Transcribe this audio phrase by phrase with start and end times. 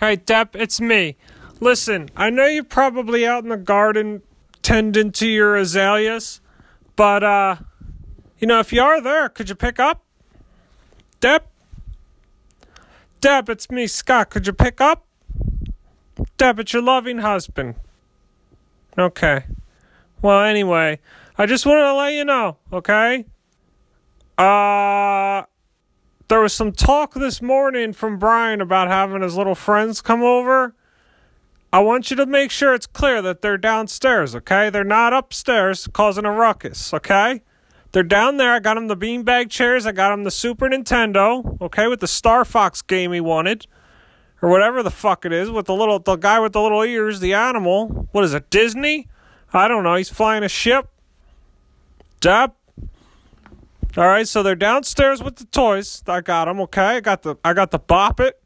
[0.00, 1.18] Hey, Deb, it's me.
[1.60, 4.22] Listen, I know you're probably out in the garden
[4.62, 6.40] tending to your azaleas,
[6.96, 7.56] but, uh,
[8.38, 10.02] you know, if you are there, could you pick up?
[11.20, 11.42] Depp?
[13.20, 14.30] Deb, it's me, Scott.
[14.30, 15.04] Could you pick up?
[16.38, 17.74] Deb, it's your loving husband.
[18.96, 19.44] Okay.
[20.22, 20.98] Well, anyway,
[21.36, 23.26] I just wanted to let you know, okay?
[24.38, 25.42] Uh,
[26.30, 30.76] there was some talk this morning from Brian about having his little friends come over.
[31.72, 34.70] I want you to make sure it's clear that they're downstairs, okay?
[34.70, 37.42] They're not upstairs causing a ruckus, okay?
[37.90, 38.52] They're down there.
[38.52, 39.86] I got them the beanbag chairs.
[39.86, 43.66] I got them the Super Nintendo, okay, with the Star Fox game he wanted,
[44.40, 47.18] or whatever the fuck it is, with the little the guy with the little ears,
[47.18, 48.08] the animal.
[48.12, 49.08] What is it, Disney?
[49.52, 49.96] I don't know.
[49.96, 50.90] He's flying a ship.
[52.20, 52.52] Deb,
[53.96, 56.02] all right, so they're downstairs with the toys.
[56.06, 56.60] I got them.
[56.60, 58.40] Okay, I got the I got the bop it,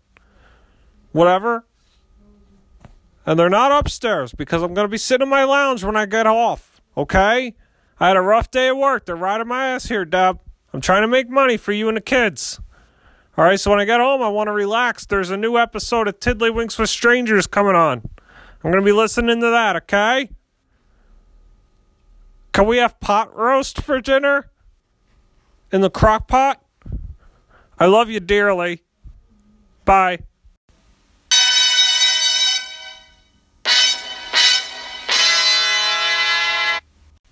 [1.13, 1.67] whatever.
[3.27, 6.27] And they're not upstairs because I'm gonna be sitting in my lounge when I get
[6.27, 6.81] off.
[6.97, 7.55] Okay,
[8.01, 9.07] I had a rough day at work.
[9.07, 10.41] They're riding my ass here, Deb.
[10.73, 12.61] I'm trying to make money for you and the kids.
[13.37, 15.07] All right, so when I get home, I want to relax.
[15.07, 18.09] There's a new episode of Tiddlywinks with Strangers coming on.
[18.63, 19.77] I'm gonna be listening to that.
[19.77, 20.31] Okay.
[22.53, 24.51] Can we have pot roast for dinner?
[25.75, 26.63] In the crock pot.
[27.81, 28.83] I love you dearly.
[29.85, 30.21] Bye.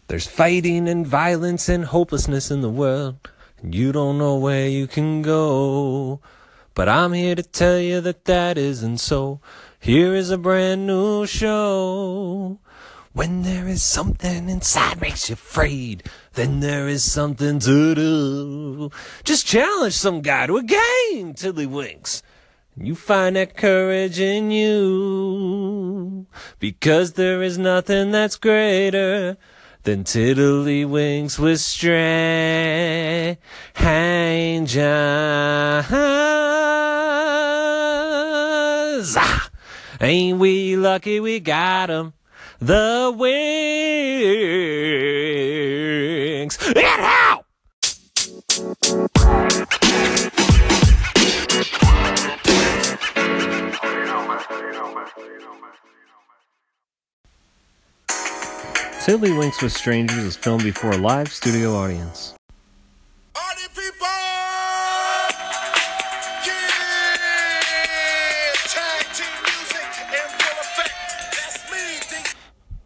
[0.08, 3.30] There's fighting and violence and hopelessness in the world,
[3.62, 6.20] and you don't know where you can go.
[6.74, 9.40] But I'm here to tell you that that isn't so.
[9.78, 12.58] Here is a brand new show.
[13.12, 16.02] When there is something inside makes you afraid,
[16.34, 18.90] then there is something to do.
[19.24, 22.22] Just challenge some guy to a game, Tiddlywinks.
[22.76, 26.26] And you find that courage in you.
[26.58, 29.36] Because there is nothing that's greater
[29.82, 33.36] than Tiddlywinks with strangers.
[39.16, 39.50] Ah,
[40.00, 42.14] ain't we lucky we got 'em?
[42.62, 43.12] the
[46.42, 46.58] wings.
[46.66, 47.44] And how?
[59.04, 62.34] Tiddlywinks with Strangers is filmed before a live studio audience.
[63.34, 64.06] Party people!
[66.46, 67.12] Yeah!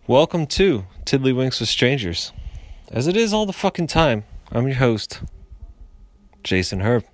[0.06, 2.32] Welcome to Tiddlywinks with Strangers.
[2.90, 5.20] As it is all the fucking time, I'm your host,
[6.44, 7.04] Jason Herb.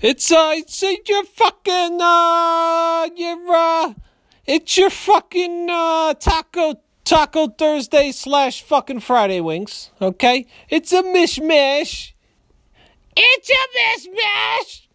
[0.00, 3.94] It's uh it's uh, your fucking uh your uh
[4.44, 6.74] it's your fucking uh taco
[7.04, 10.46] taco Thursday slash fucking Friday wings, okay?
[10.68, 12.12] It's a mishmash.
[13.16, 14.86] It's a mishmash.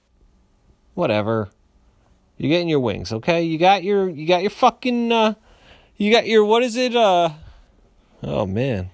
[0.93, 1.49] Whatever.
[2.37, 3.41] You're getting your wings, okay?
[3.41, 5.33] You got your you got your fucking uh
[5.95, 6.95] you got your what is it?
[6.95, 7.31] Uh
[8.21, 8.91] oh man,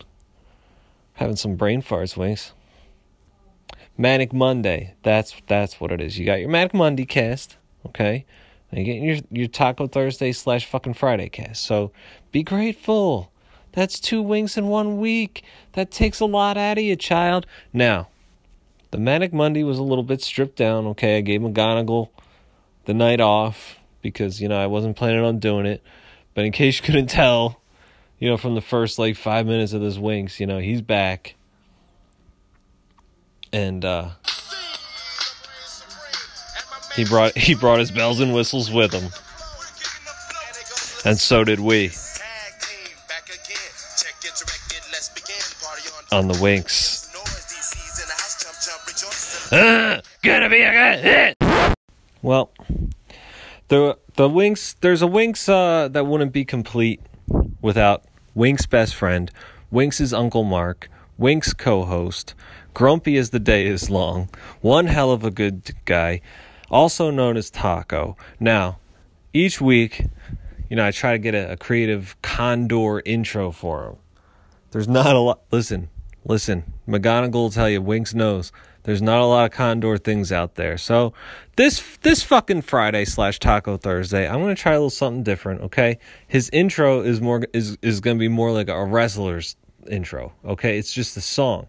[1.14, 2.54] having some brain farts, wings.
[3.98, 4.96] Manic Monday.
[5.04, 6.18] That's that's what it is.
[6.18, 8.26] You got your Manic Monday cast, okay?
[8.72, 11.64] And you getting your your Taco Thursday slash fucking Friday cast.
[11.64, 11.92] So
[12.32, 13.32] be grateful.
[13.74, 15.44] That's two wings in one week.
[15.74, 17.46] That takes a lot out of you, child.
[17.72, 18.10] Now,
[18.92, 20.86] the Manic Monday was a little bit stripped down.
[20.88, 22.10] Okay, I gave McGonagall
[22.86, 25.84] the night off because you know I wasn't planning on doing it.
[26.34, 27.62] But in case you couldn't tell,
[28.20, 31.36] you know, from the first like five minutes of this Winks, you know, he's back.
[33.52, 34.10] And uh
[36.96, 39.12] he brought he brought his bells and whistles with him.
[41.06, 41.92] And so did we.
[46.12, 47.10] On the Winks.
[49.52, 51.38] Gonna be a good hit.
[52.22, 52.52] Well,
[53.68, 57.02] the the Winks there's a Winks uh, that wouldn't be complete
[57.62, 58.04] without
[58.36, 59.32] Winks' best friend,
[59.72, 62.34] Winks' Uncle Mark, Winks' co-host,
[62.74, 64.30] grumpy as the day is long,
[64.62, 66.22] one hell of a good guy,
[66.70, 68.18] also known as Taco.
[68.40, 68.80] Now,
[69.34, 70.06] each week,
[70.70, 73.96] you know, I try to get a, a creative condor intro for him.
[74.72, 75.42] There's not a lot.
[75.52, 75.90] Listen,
[76.26, 76.74] listen.
[76.88, 78.52] McGonagall will tell you, Winks knows
[78.84, 80.78] there's not a lot of Condor things out there.
[80.78, 81.14] So
[81.56, 85.62] this this fucking Friday slash Taco Thursday, I'm gonna try a little something different.
[85.62, 89.56] Okay, his intro is more is is gonna be more like a wrestler's
[89.90, 90.34] intro.
[90.46, 91.68] Okay, it's just a song.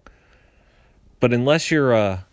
[1.21, 2.27] But unless you're a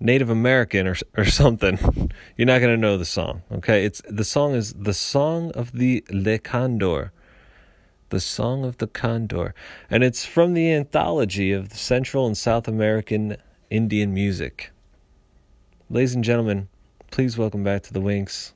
[0.00, 1.78] Native American or or something,
[2.36, 3.42] you're not gonna know the song.
[3.52, 7.12] Okay, it's the song is the song of the Le Condor,
[8.08, 9.54] the song of the condor,
[9.88, 13.36] and it's from the anthology of the Central and South American
[13.72, 14.70] Indian music.
[15.88, 16.68] Ladies and gentlemen,
[17.10, 18.52] please welcome back to the Winks.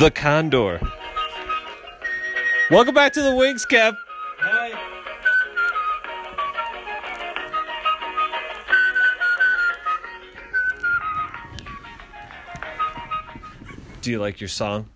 [0.00, 0.80] The Condor.
[2.72, 3.96] Welcome back to the Winks, Kev.
[14.12, 14.88] You like your song?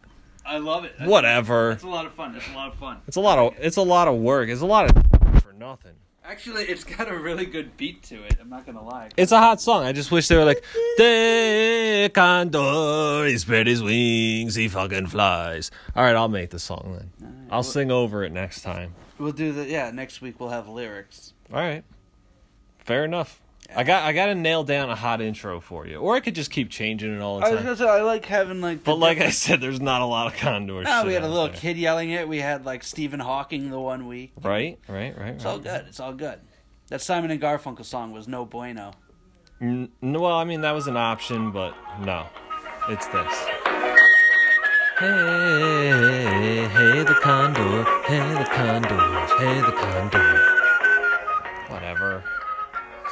[0.44, 0.92] I love it.
[0.92, 1.72] That's- Whatever.
[1.72, 2.36] It's a lot of fun.
[2.36, 2.98] It's a lot of fun.
[3.08, 4.48] It's a lot of it's a lot of work.
[4.48, 5.92] It's a lot of for nothing.
[6.24, 8.36] Actually, it's got a really good beat to it.
[8.40, 9.10] I'm not gonna lie.
[9.16, 9.84] It's a hot song.
[9.84, 10.62] I just wish they were like
[10.98, 15.70] the condor, he spread his wings, he fucking flies.
[15.94, 17.46] All right, I'll make the song then.
[17.50, 18.94] I'll sing over it next time.
[19.18, 19.90] We'll do the yeah.
[19.92, 21.32] Next week we'll have lyrics.
[21.52, 21.84] All right.
[22.78, 23.40] Fair enough.
[23.74, 26.34] I got I got to nail down a hot intro for you, or I could
[26.34, 27.64] just keep changing it all the I was time.
[27.64, 28.78] gonna say I like having like.
[28.78, 30.84] the But like I different- said, there's not a lot of condors.
[30.84, 32.28] No, we had a little kid yelling it.
[32.28, 34.32] We had like Stephen Hawking the one week.
[34.42, 35.34] Right, right, right.
[35.34, 35.84] It's all good.
[35.88, 36.38] It's all good.
[36.88, 38.92] That Simon and Garfunkel song was no bueno.
[39.60, 42.26] N- no, well, I mean that was an option, but no,
[42.88, 43.46] it's this.
[44.98, 50.35] Hey, hey, the condor, hey, the condor, hey, the condor.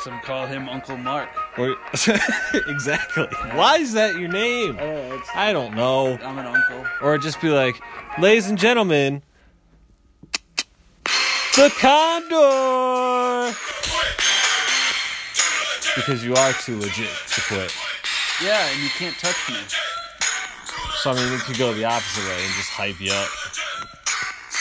[0.05, 1.31] Some call him Uncle Mark.
[1.57, 1.77] Or,
[2.69, 3.27] exactly.
[3.55, 4.77] Why is that your name?
[4.79, 6.19] Oh, I don't know.
[6.23, 6.85] I'm an uncle.
[7.01, 7.81] Or just be like,
[8.19, 9.23] ladies and gentlemen,
[11.57, 13.57] the condor.
[15.97, 17.75] Because you are too legit to quit.
[18.43, 19.57] Yeah, and you can't touch me.
[20.97, 23.31] So I mean, we could go the opposite way and just hype you up.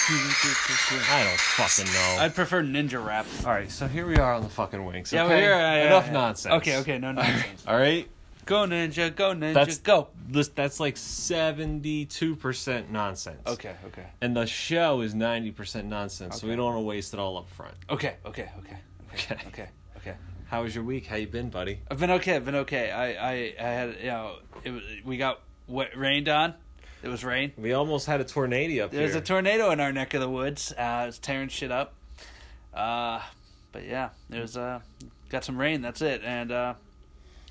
[0.10, 2.18] I don't fucking know.
[2.20, 3.26] I'd prefer ninja rap.
[3.46, 5.14] All right, so here we are on the fucking wings.
[5.14, 5.34] Yeah, okay?
[5.36, 5.50] we're here.
[5.52, 6.12] yeah, Enough yeah.
[6.12, 6.54] nonsense.
[6.56, 7.64] Okay, okay, no nonsense.
[7.66, 8.08] All right,
[8.46, 10.10] go ninja, go ninja, That's- go.
[10.28, 13.42] this that's like seventy-two percent nonsense.
[13.48, 17.14] Okay, okay, and the show is ninety percent nonsense, so we don't want to waste
[17.14, 17.76] it all up front.
[17.90, 18.78] okay, okay, okay,
[19.14, 19.38] Okay.
[19.48, 20.16] okay, okay.
[20.48, 21.08] How was your week?
[21.08, 21.80] How you been, buddy?
[21.90, 22.36] I've been okay.
[22.36, 22.92] I've been okay.
[22.92, 24.36] I, I, I had you know,
[24.66, 26.56] it we got what rained on.
[27.04, 27.52] It was rain.
[27.58, 29.08] We almost had a tornado up There's here.
[29.12, 30.72] There's a tornado in our neck of the woods.
[30.72, 31.94] Uh, it's tearing shit up.
[32.74, 33.22] Uh,
[33.74, 34.80] but yeah, there's uh,
[35.30, 35.82] got some rain.
[35.82, 36.22] That's it.
[36.24, 36.74] And uh,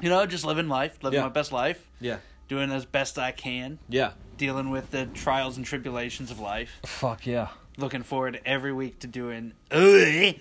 [0.01, 1.25] you know, just living life, living Yeah.
[1.25, 2.17] my best life, yeah,
[2.49, 4.13] doing as best I can, yeah.
[4.39, 6.81] dealing with the trials and tribulations of life.
[6.87, 7.49] Fuck yeah.
[7.77, 9.53] Looking forward every week to doing.
[9.71, 10.35] a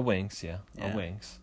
[0.00, 0.92] wings, yeah, Yeah.
[0.92, 1.38] a wings.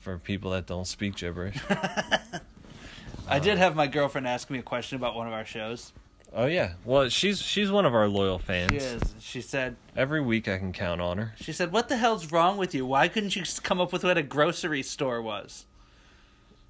[0.00, 1.58] For people that don't speak gibberish.
[3.28, 5.92] I did have my girlfriend ask me a question about one of our shows.
[6.32, 6.72] Oh yeah.
[6.84, 8.70] Well, she's she's one of our loyal fans.
[8.72, 9.14] She is.
[9.20, 11.34] She said, Every week I can count on her.
[11.36, 12.84] "She said, what the hell's wrong with you?
[12.86, 15.66] Why couldn't you just come up with what a grocery store was?"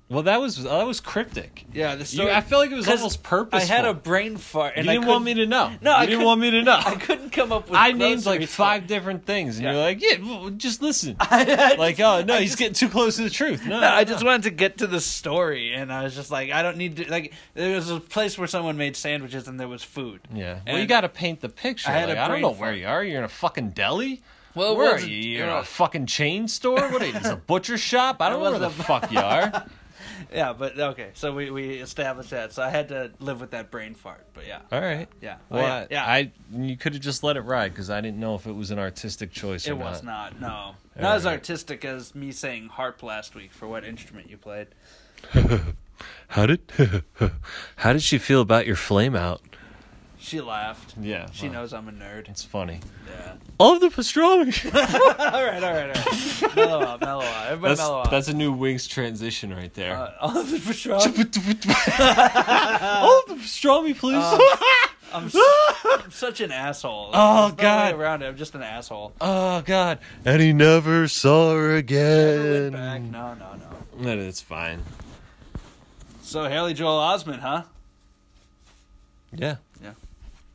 [0.09, 1.65] Well, that was uh, that was cryptic.
[1.73, 2.31] Yeah, the You, story.
[2.33, 3.59] I feel like it was almost purposeful.
[3.59, 5.73] I had a brain fart, and you I didn't want me to know.
[5.83, 6.81] No, you I didn't want me to know.
[6.87, 7.77] I couldn't come up with.
[7.77, 8.67] I named like store.
[8.67, 9.73] five different things, and Yeah.
[9.73, 12.89] you're like, "Yeah, well, just listen." I like, oh no, I he's just- getting too
[12.89, 13.67] close to the truth.
[13.67, 14.05] No, No, I no.
[14.05, 16.99] just wanted to get to the story, and I was just like, I don't need
[16.99, 17.11] to.
[17.11, 20.21] Like, there was a place where someone made sandwiches, and there was food.
[20.33, 20.53] Yeah.
[20.55, 21.91] Well, And- you got to paint the picture.
[21.91, 23.03] I had like, a I don't know where you are.
[23.03, 24.23] You're in a fucking deli.
[24.55, 25.09] Well, where are you?
[25.09, 26.77] you You're in a fucking chain store.
[26.77, 27.03] What?
[27.03, 28.23] Are you, it's a butcher shop.
[28.23, 29.67] I don't know where the fuck you are.
[30.33, 32.53] Yeah, but okay, so we we established that.
[32.53, 34.27] So I had to live with that brain fart.
[34.35, 35.09] But yeah, All right.
[35.21, 35.87] yeah, Well, Oh, I, yeah.
[35.91, 36.05] yeah.
[36.05, 38.71] I you could have just let it ride because I didn't know if it was
[38.71, 40.41] an artistic choice or it was not.
[40.41, 40.75] not.
[40.97, 44.69] No, not as artistic as me saying harp last week for what instrument you played.
[46.29, 46.61] How did
[47.77, 49.41] How did she feel about your flame out?
[50.27, 50.95] She laughed.
[51.01, 51.61] Yeah, She well.
[51.61, 52.29] knows I'm a nerd.
[52.29, 52.81] It's funny.
[53.09, 53.35] Yeah.
[53.59, 54.53] All of the pastrami.
[54.75, 54.83] all
[55.47, 56.03] right, all right, all
[56.49, 56.57] right.
[56.57, 57.47] mellow out, mellow out.
[57.47, 58.11] Everybody that's mellow out.
[58.11, 59.97] that's a new wings transition right there.
[59.97, 61.01] uh, all of the patrol.
[61.01, 61.07] All
[63.21, 64.25] of the pastrami, please.
[65.15, 67.11] I'm, su- I'm such an asshole.
[67.15, 67.95] Oh, There's God.
[67.95, 68.27] way around it.
[68.27, 69.13] I'm just an asshole.
[69.21, 70.01] oh God!
[70.25, 72.73] And he never saw her Never again.
[72.73, 73.03] went back.
[73.03, 73.69] No, no, no.
[74.17, 74.83] No, it's fine.
[76.23, 77.63] So Haley Joel Osment, huh?
[79.33, 79.57] Yeah,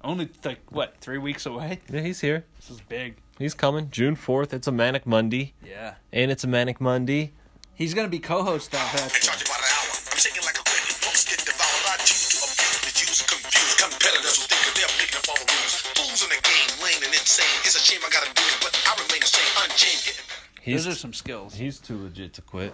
[0.03, 0.97] Only like what?
[0.97, 1.79] Three weeks away.
[1.91, 2.45] yeah, he's here.
[2.57, 3.17] This is big.
[3.37, 4.53] He's coming June fourth.
[4.53, 5.95] It's a manic Monday, Yeah.
[6.11, 7.33] and it's a manic Monday.
[7.73, 9.09] He's gonna be co-host on that.
[9.13, 9.45] Charge show.
[9.45, 9.89] about an hour.
[10.11, 10.97] I'm shaking like a wicked.
[11.05, 11.85] Books get devoured.
[11.85, 13.73] I choose to abuse, misuse, confuse.
[13.77, 15.73] Competitors who think that they're big enough for the rules.
[15.97, 17.57] Fools in the game, lame and insane.
[17.65, 20.21] It's a shame I gotta do it, but I remain the same, unchanged.
[20.61, 21.55] He's Those are some skills.
[21.55, 22.73] he's too legit to quit.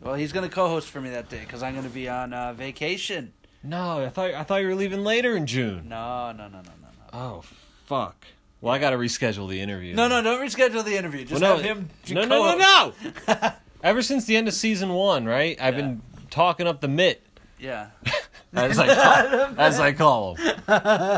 [0.00, 3.32] Well, he's gonna co-host for me that day because I'm gonna be on uh, vacation.
[3.66, 5.88] No, I thought I thought you were leaving later in June.
[5.88, 7.06] No, no, no, no, no, no.
[7.12, 7.42] Oh
[7.86, 8.26] fuck.
[8.60, 9.94] Well, I got to reschedule the interview.
[9.94, 11.24] No, no, don't reschedule the interview.
[11.24, 11.88] Just Well, have him.
[12.10, 12.92] No, no, no,
[13.28, 13.52] no.
[13.82, 15.60] Ever since the end of season one, right?
[15.60, 17.22] I've been talking up the mitt,
[17.58, 17.88] Yeah.
[18.54, 20.46] as I call, as I call him.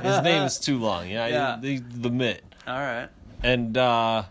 [0.02, 1.08] His name is too long.
[1.08, 1.58] Yeah, Yeah.
[1.60, 2.42] The, the mitt.
[2.66, 3.08] All right.
[3.42, 4.24] And uh,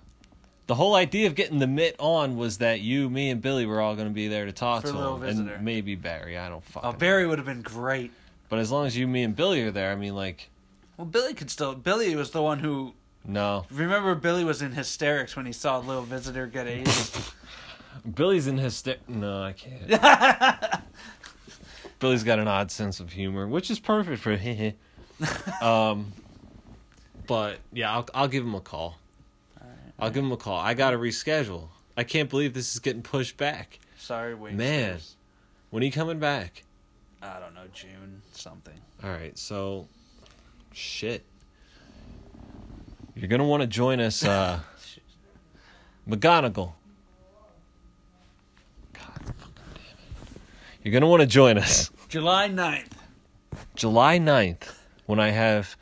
[0.67, 3.81] the whole idea of getting the mitt on was that you, me, and Billy were
[3.81, 5.53] all going to be there to talk For to him, visitor.
[5.55, 6.37] and maybe Barry.
[6.37, 6.89] I don't fucking.
[6.89, 8.11] Oh, Barry would have been great.
[8.49, 10.49] But as long as you, me, and Billy are there, I mean, like,
[10.97, 11.73] Well, Billy could still.
[11.75, 12.93] Billy was the one who.
[13.25, 13.65] no.
[13.71, 17.31] Remember, Billy was in hysterics when he saw little visitor get AIDS.
[18.15, 20.81] Billy's in his No, I can't.
[21.99, 24.73] Billy's got an odd sense of humor, which is perfect for him.
[25.61, 26.11] um,
[27.25, 28.97] but yeah, I'll I'll give him a call.
[29.99, 30.59] I'll give him a call.
[30.59, 31.69] I got to reschedule.
[31.95, 33.79] I can't believe this is getting pushed back.
[33.97, 34.53] Sorry, wait.
[34.53, 34.99] Man.
[35.69, 36.63] When are you coming back?
[37.21, 38.79] I don't know, June something.
[39.03, 39.87] All right, so
[40.71, 41.23] shit.
[43.15, 44.59] You're gonna want to join us, uh,
[46.09, 46.73] McGonagall.
[48.93, 50.41] God fucking damn it!
[50.83, 52.91] You're gonna want to join us July 9th.
[53.75, 54.75] July 9th
[55.07, 55.75] when I have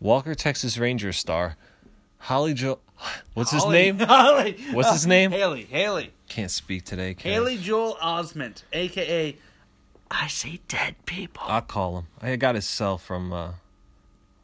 [0.00, 1.56] Walker Texas Ranger star
[2.18, 2.78] Holly Jo.
[3.34, 3.98] What's his Holly- name?
[4.00, 4.56] Holly.
[4.72, 5.30] What's his name?
[5.30, 5.64] Haley.
[5.64, 6.12] Haley.
[6.28, 7.14] Can't speak today.
[7.14, 7.34] Can I?
[7.34, 9.36] Haley Joel Osment, aka
[10.10, 11.42] I see dead people.
[11.46, 12.06] I'll call him.
[12.22, 13.52] I got his cell from uh,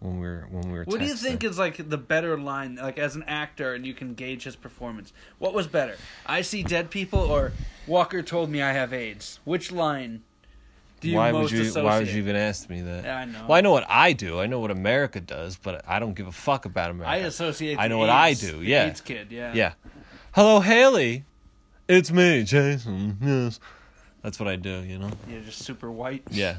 [0.01, 0.85] when we were when we were.
[0.85, 1.19] What do you texting.
[1.23, 4.57] think is like the better line, like as an actor, and you can gauge his
[4.57, 5.13] performance?
[5.39, 7.53] What was better, I see dead people or
[7.87, 9.39] Walker told me I have AIDS?
[9.45, 10.23] Which line
[11.01, 11.85] do you why most would you associate?
[11.85, 13.05] why would you even ask me that?
[13.05, 13.47] Yeah, I know.
[13.49, 14.39] Well, I know what I do.
[14.41, 17.11] I know what America does, but I don't give a fuck about America.
[17.11, 17.79] I associate.
[17.79, 18.87] I know what I do, yeah.
[18.87, 19.29] AIDS kid.
[19.31, 19.55] Yeah.
[19.55, 19.73] yeah.
[20.33, 21.25] Hello, Haley.
[21.89, 23.19] It's me, Jason.
[23.21, 23.59] Yes.
[24.23, 24.83] That's what I do.
[24.83, 25.11] You know.
[25.29, 26.23] You're just super white.
[26.31, 26.59] Yeah.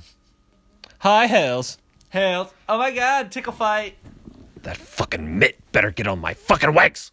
[1.00, 1.78] Hi, Hales.
[2.10, 2.52] Hales.
[2.68, 3.32] Oh my God!
[3.32, 3.96] Tickle fight.
[4.64, 7.12] That fucking mitt better get on my fucking wax.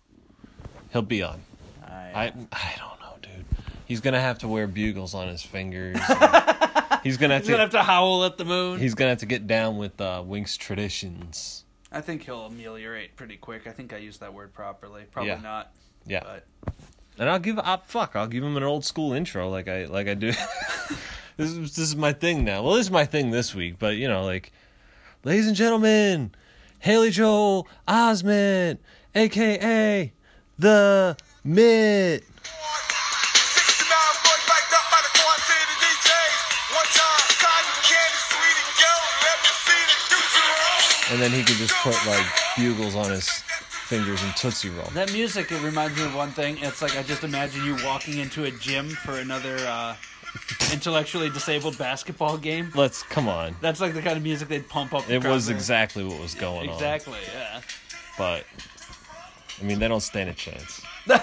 [0.92, 1.40] He'll be on.
[1.86, 2.97] I, I I don't.
[3.88, 5.96] He's gonna have to wear bugles on his fingers.
[7.02, 7.52] he's gonna have he's to.
[7.52, 8.78] gonna have to howl at the moon.
[8.78, 11.64] He's gonna have to get down with uh, Wink's traditions.
[11.90, 13.66] I think he'll ameliorate pretty quick.
[13.66, 15.04] I think I used that word properly.
[15.10, 15.40] Probably Yeah.
[15.40, 15.72] not.
[16.06, 16.22] Yeah.
[16.22, 16.44] But
[17.18, 18.14] And I'll give uh, fuck.
[18.14, 20.32] I'll give him an old school intro like I like I do.
[21.38, 22.62] this is this is my thing now.
[22.62, 24.52] Well, this is my thing this week, but you know, like,
[25.24, 26.32] ladies and gentlemen,
[26.80, 28.78] Haley Joel Osment,
[29.14, 30.12] aka
[30.58, 32.24] the Mitt.
[41.10, 42.24] And then he could just put like
[42.56, 44.84] bugles on his fingers and tootsie roll.
[44.92, 46.58] that music it reminds me of one thing.
[46.60, 49.96] It's like I just imagine you walking into a gym for another uh,
[50.72, 52.70] intellectually disabled basketball game.
[52.74, 53.56] Let's come on.
[53.62, 55.06] That's like the kind of music they'd pump up.
[55.06, 55.56] The It was with.
[55.56, 56.74] exactly what was going on.
[56.74, 57.60] exactly yeah.
[58.18, 58.44] But
[59.60, 60.82] I mean, they don't stand a chance.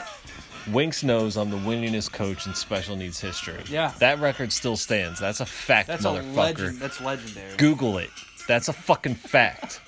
[0.72, 3.62] Winks knows I'm the winningest coach in special needs history.
[3.70, 3.94] Yeah.
[4.00, 5.20] That record still stands.
[5.20, 6.36] That's a fact, That's a motherfucker.
[6.36, 6.80] legend.
[6.80, 7.56] That's legendary.
[7.58, 8.10] Google it.
[8.47, 9.81] That's a fucking fact.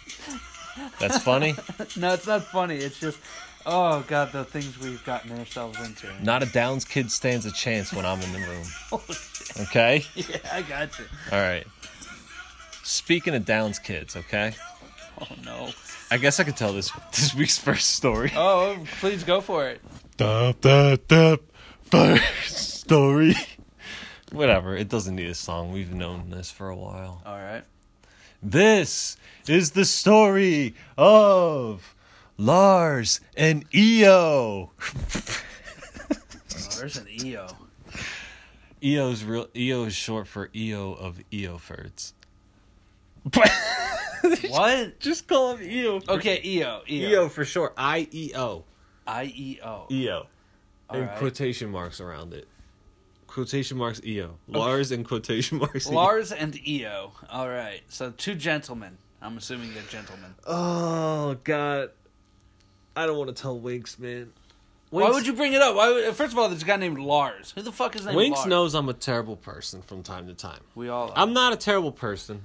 [1.00, 1.56] That's funny.
[1.96, 2.76] No, it's not funny.
[2.76, 3.18] It's just,
[3.66, 6.08] oh god, the things we've gotten ourselves into.
[6.24, 8.64] Not a Downs kid stands a chance when I'm in the room.
[8.92, 9.04] Oh,
[9.64, 10.04] okay?
[10.16, 11.06] Yeah, I got you.
[11.32, 11.66] All right.
[12.84, 14.54] Speaking of Downs kids, okay?
[15.20, 15.70] Oh no.
[16.12, 18.32] I guess I could tell this this week's first story.
[18.36, 19.82] Oh, oh please go for it.
[20.18, 21.42] Dup, dup, dup.
[21.84, 23.36] First story.
[24.32, 24.76] Whatever.
[24.76, 25.72] It doesn't need a song.
[25.72, 27.22] We've known this for a while.
[27.26, 27.64] All right.
[28.42, 29.18] This
[29.48, 31.96] is the story of
[32.38, 34.72] Lars and EO.
[36.78, 37.48] There's an EO.
[38.84, 42.14] EO's real EO is short for EO of Eofurds.
[44.50, 45.00] What?
[45.00, 46.02] Just call him EO.
[46.10, 46.82] Okay, EO.
[46.90, 47.10] EO.
[47.10, 47.74] EO for short.
[47.78, 48.64] I E O.
[49.06, 49.86] I E O.
[49.92, 50.26] EO.
[50.90, 51.18] And Alright.
[51.18, 52.48] quotation marks around it.
[53.28, 54.38] Quotation marks EO.
[54.48, 55.94] Lars and quotation marks EO.
[55.94, 57.12] Lars and EO.
[57.30, 57.82] All right.
[57.90, 58.98] So two gentlemen.
[59.22, 60.34] I'm assuming they're gentlemen.
[60.46, 61.92] Oh god.
[62.96, 64.32] I don't want to tell Winks, man.
[64.90, 65.76] Why would you bring it up?
[65.76, 65.90] Why?
[65.90, 67.52] Would, first of all, there's a guy named Lars.
[67.52, 68.50] Who the fuck is named Winks Lars?
[68.50, 70.62] knows I'm a terrible person from time to time.
[70.76, 71.12] We all.
[71.16, 72.44] I'm not a terrible person.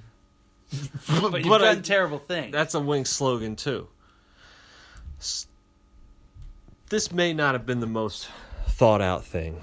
[1.07, 2.51] but you've but I- terrible things.
[2.51, 3.87] That's a Wink slogan too.
[6.89, 8.27] This may not have been the most
[8.67, 9.61] thought out thing.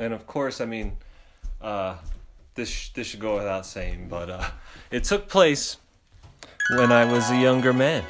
[0.00, 0.96] And of course, I mean,
[1.60, 1.96] uh,
[2.54, 4.50] this this should go without saying, but uh,
[4.90, 5.76] it took place
[6.78, 8.02] when I was a younger man.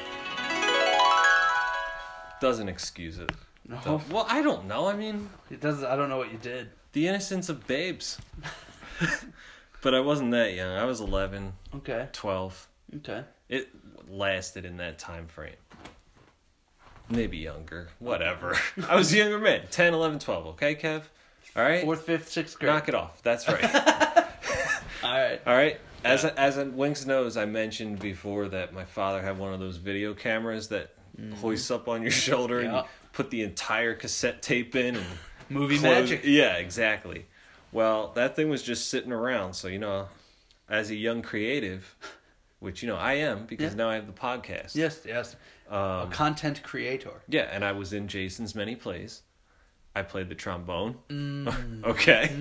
[2.39, 3.29] Doesn't excuse it.
[3.67, 4.87] no, Well, I don't know.
[4.87, 5.85] I mean, it doesn't.
[5.85, 6.69] I don't know what you did.
[6.93, 8.19] the innocence of babes.
[9.81, 10.71] but I wasn't that young.
[10.71, 12.07] I was 11, Okay.
[12.13, 12.67] 12.
[12.97, 13.23] Okay.
[13.49, 13.69] It
[14.09, 15.55] lasted in that time frame.
[17.09, 17.89] Maybe younger.
[17.99, 18.55] Whatever.
[18.89, 19.63] I was a younger man.
[19.69, 20.47] 10, 11, 12.
[20.47, 21.03] Okay, Kev?
[21.55, 21.83] All right?
[21.83, 22.71] Fourth, fifth, sixth grade.
[22.73, 23.21] Knock it off.
[23.23, 23.63] That's right.
[25.03, 25.41] All right.
[25.45, 25.79] All right.
[26.03, 29.59] As a, as a Winks knows, I mentioned before that my father had one of
[29.59, 30.91] those video cameras that
[31.39, 32.77] hoists up on your shoulder and Mm-hmm.
[32.77, 35.05] You put the entire cassette tape in and
[35.49, 36.21] Movie close- magic.
[36.23, 37.25] Yeah, exactly.
[37.73, 39.53] Well, that thing was just sitting around.
[39.53, 40.07] So you know,
[40.69, 41.93] as a young creative,
[42.59, 43.77] which you know I am because Yeah.
[43.77, 44.75] now I have the podcast.
[44.75, 45.35] Yes, yes.
[45.69, 47.21] a Um, content creator.
[47.27, 49.23] yeah, and I was in Jason's many plays.
[49.95, 50.97] I played the trombone.
[51.09, 51.83] Mm.
[51.85, 52.35] okay.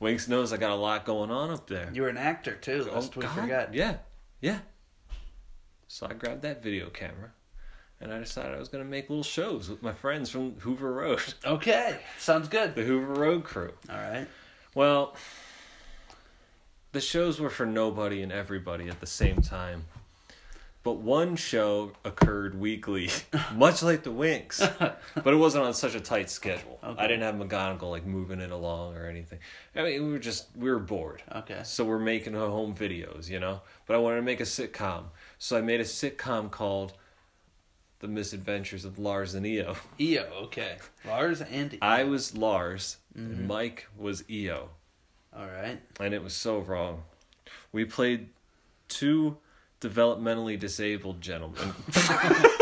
[0.00, 1.90] Winks knows I got a lot going on up there.
[1.92, 2.88] You were an actor too.
[2.92, 3.74] Lest we God, forget.
[3.74, 3.96] Yeah,
[4.40, 4.58] yeah.
[5.86, 7.30] So I grabbed that video camera,
[8.00, 10.92] and I decided I was going to make little shows with my friends from Hoover
[10.92, 11.98] Road, Okay.
[12.18, 12.74] Sounds good.
[12.74, 13.72] the Hoover Road crew.
[13.88, 14.26] All right.
[14.74, 15.16] Well,
[16.92, 19.84] the shows were for nobody and everybody at the same time.
[20.88, 23.10] But one show occurred weekly,
[23.54, 24.58] much like the Winks.
[24.78, 26.78] but it wasn't on such a tight schedule.
[26.82, 26.98] Okay.
[26.98, 29.38] I didn't have McGonagall like moving it along or anything.
[29.76, 31.22] I mean, we were just we were bored.
[31.30, 31.60] Okay.
[31.62, 33.60] So we're making home videos, you know.
[33.84, 35.02] But I wanted to make a sitcom,
[35.36, 36.94] so I made a sitcom called
[37.98, 40.22] "The Misadventures of Lars and Eo." EO.
[40.44, 40.78] Okay.
[41.06, 41.78] Lars and EO.
[41.82, 43.32] I was Lars, Mm-hmm.
[43.32, 44.70] and Mike was Eo
[45.36, 45.78] All right.
[46.00, 47.02] and it was so wrong.
[47.72, 48.28] We played
[48.88, 49.36] two
[49.80, 51.74] developmentally disabled gentleman.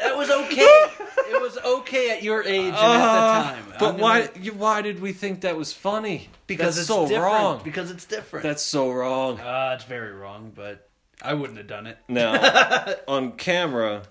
[0.00, 1.32] That was okay.
[1.32, 3.64] it was okay at your age and at the time.
[3.72, 4.26] Uh, but I'm why?
[4.26, 6.28] gonna- you- Why did we think that was funny?
[6.48, 7.24] Because That's it's so different.
[7.24, 7.60] wrong.
[7.62, 8.42] Because it's different.
[8.42, 9.38] That's so wrong.
[9.38, 10.88] uh, it's very wrong, but
[11.22, 11.98] I wouldn't have done it.
[12.08, 14.02] Now, on camera,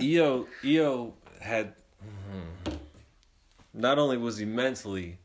[0.00, 1.74] EO EO had.
[2.00, 2.72] hmm,
[3.74, 5.18] Not only was he mentally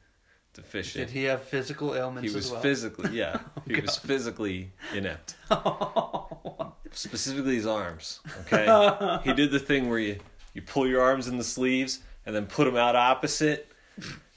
[0.57, 2.61] deficient, Did he have physical ailments he was as well?
[2.61, 3.39] physically yeah.
[3.67, 5.35] He was physically inept.
[5.49, 6.73] Oh.
[6.91, 9.20] Specifically his arms okay?
[9.24, 10.17] He did the thing where you
[10.53, 13.72] you pull your arms in the sleeves and then put them out opposite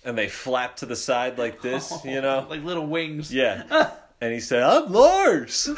[0.05, 2.47] and they flap to the side like this you know?
[2.49, 3.33] Like little wings.
[3.35, 3.91] yeah.
[4.21, 5.69] And he said i'm lars.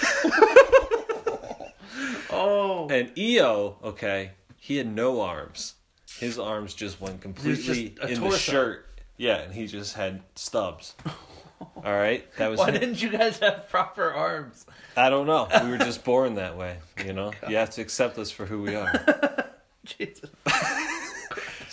[2.31, 2.89] Oh.
[2.91, 5.75] and eo okay he had no arms.
[6.21, 10.95] His arms just went completely just in the shirt yeah and he just had stubs
[11.61, 12.81] all right that was Why him.
[12.81, 14.67] didn't you guys have proper arms?
[14.97, 15.49] I don't know.
[15.65, 17.33] We were just born that way, you know.
[17.49, 18.93] You have to accept us for who we are.
[19.85, 20.29] Jesus.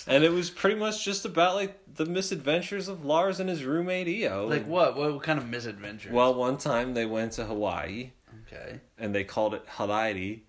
[0.08, 4.08] And it was pretty much just about like the misadventures of Lars and his roommate
[4.08, 4.48] Eo.
[4.48, 4.96] Like what?
[4.96, 6.10] What kind of misadventure?
[6.12, 8.12] Well, one time they went to Hawaii
[8.48, 8.80] Okay.
[8.98, 10.40] and they called it Hawaii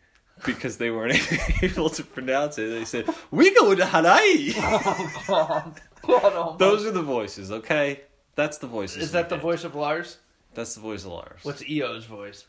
[0.46, 1.20] because they weren't
[1.62, 2.68] able to pronounce it.
[2.70, 5.64] They said, "We go to Hawaii." Oh, God.
[5.74, 5.80] God.
[6.06, 8.00] Those are the voices, okay?
[8.34, 9.02] That's the voices.
[9.04, 9.42] Is that the did.
[9.42, 10.18] voice of Lars?
[10.54, 11.40] That's the voice of Lars.
[11.42, 12.46] What's EO's voice?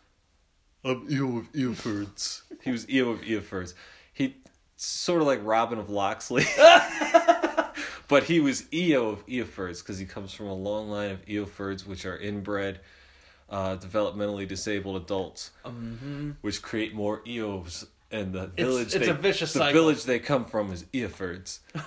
[0.84, 2.42] I'm Eo of Eofords.
[2.64, 3.74] he was Eo of Eofords.
[4.14, 4.38] He
[4.78, 6.44] sort of like Robin of Locksley.
[8.08, 11.86] but he was Eo of Eofords because he comes from a long line of Eofords,
[11.86, 12.80] which are inbred,
[13.50, 15.52] uh, developmentally disabled adults,
[16.42, 17.86] which create more Eos.
[18.12, 19.82] And the village it's they, a vicious the cycle.
[19.82, 21.60] village they come from is Eofords.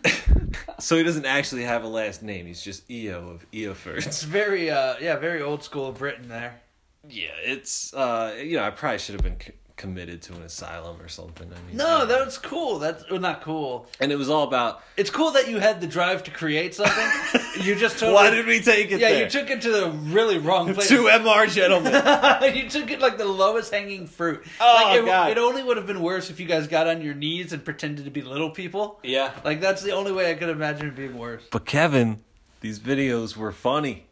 [0.78, 2.46] so he doesn't actually have a last name.
[2.46, 4.06] He's just Eo of Eofords.
[4.06, 6.60] It's very, uh, yeah, very old school Britain there.
[7.08, 9.36] Yeah, it's uh, you know, I probably should have been
[9.76, 11.50] committed to an asylum or something.
[11.52, 12.78] I mean, No, that's cool.
[12.78, 13.86] That's well, not cool.
[14.00, 17.40] and it was all about It's cool that you had the drive to create something.
[17.62, 18.14] you just totally.
[18.14, 19.24] why did we take it Yeah, there?
[19.24, 20.88] you took it to the really wrong place.
[20.88, 21.92] two MR gentlemen.
[22.56, 24.44] you took it like the lowest hanging fruit.
[24.60, 25.30] Oh, like, it, God.
[25.30, 28.04] it only would have been worse if you guys got on your knees and pretended
[28.04, 29.00] to be little people.
[29.02, 31.42] yeah, Like that's the only way I could imagine it being worse.
[31.50, 32.20] but Kevin,
[32.60, 34.06] these videos were funny.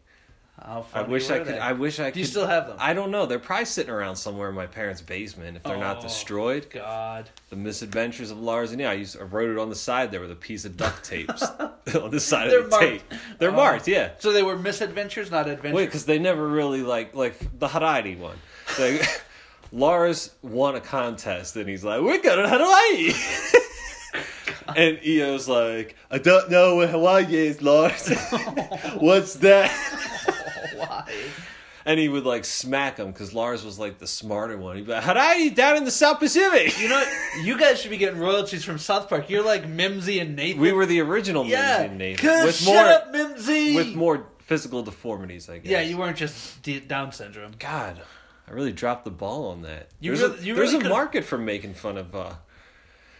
[0.62, 1.46] How I wish I could.
[1.48, 1.58] they?
[1.58, 2.14] I wish I could.
[2.14, 2.76] Do you still have them?
[2.78, 3.24] I don't know.
[3.26, 6.02] They're probably sitting around somewhere in my parents' basement if they're not Oh.
[6.02, 6.66] destroyed.
[6.70, 7.30] God.
[7.48, 10.20] The Misadventures of Lars and yeah, I used I wrote it on the side there
[10.20, 11.30] with a piece of duct tape
[11.94, 12.84] on the side They're of the marked.
[12.84, 13.02] tape.
[13.38, 13.56] They're Oh.
[13.56, 14.10] marked, yeah.
[14.18, 15.74] So they were misadventures, not adventures.
[15.76, 18.36] Wait, because they never really like like the Hawaii one.
[18.78, 19.02] Like
[19.72, 23.12] Lars won a contest and he's like, "We're going to Hawaii,"
[24.76, 28.08] and Eo's like, "I don't know where Hawaii is, Lars.
[28.98, 29.70] What's that?"
[31.86, 34.76] And he would like smack him because Lars was like the smarter one.
[34.76, 37.02] He'd be like, "Hawaii down in the South Pacific." You know,
[37.42, 39.30] you guys should be getting royalties from South Park.
[39.30, 40.60] You're like Mimsy and Nathan.
[40.60, 41.78] We were the original yeah.
[41.78, 43.74] Mimsy and Nathan with shut more up, Mimsy.
[43.74, 45.70] with more physical deformities, I guess.
[45.72, 47.52] Yeah, you weren't just D- Down syndrome.
[47.58, 47.98] God,
[48.46, 49.88] I really dropped the ball on that.
[50.00, 52.34] You there's really- a, there's really a market for making fun of uh,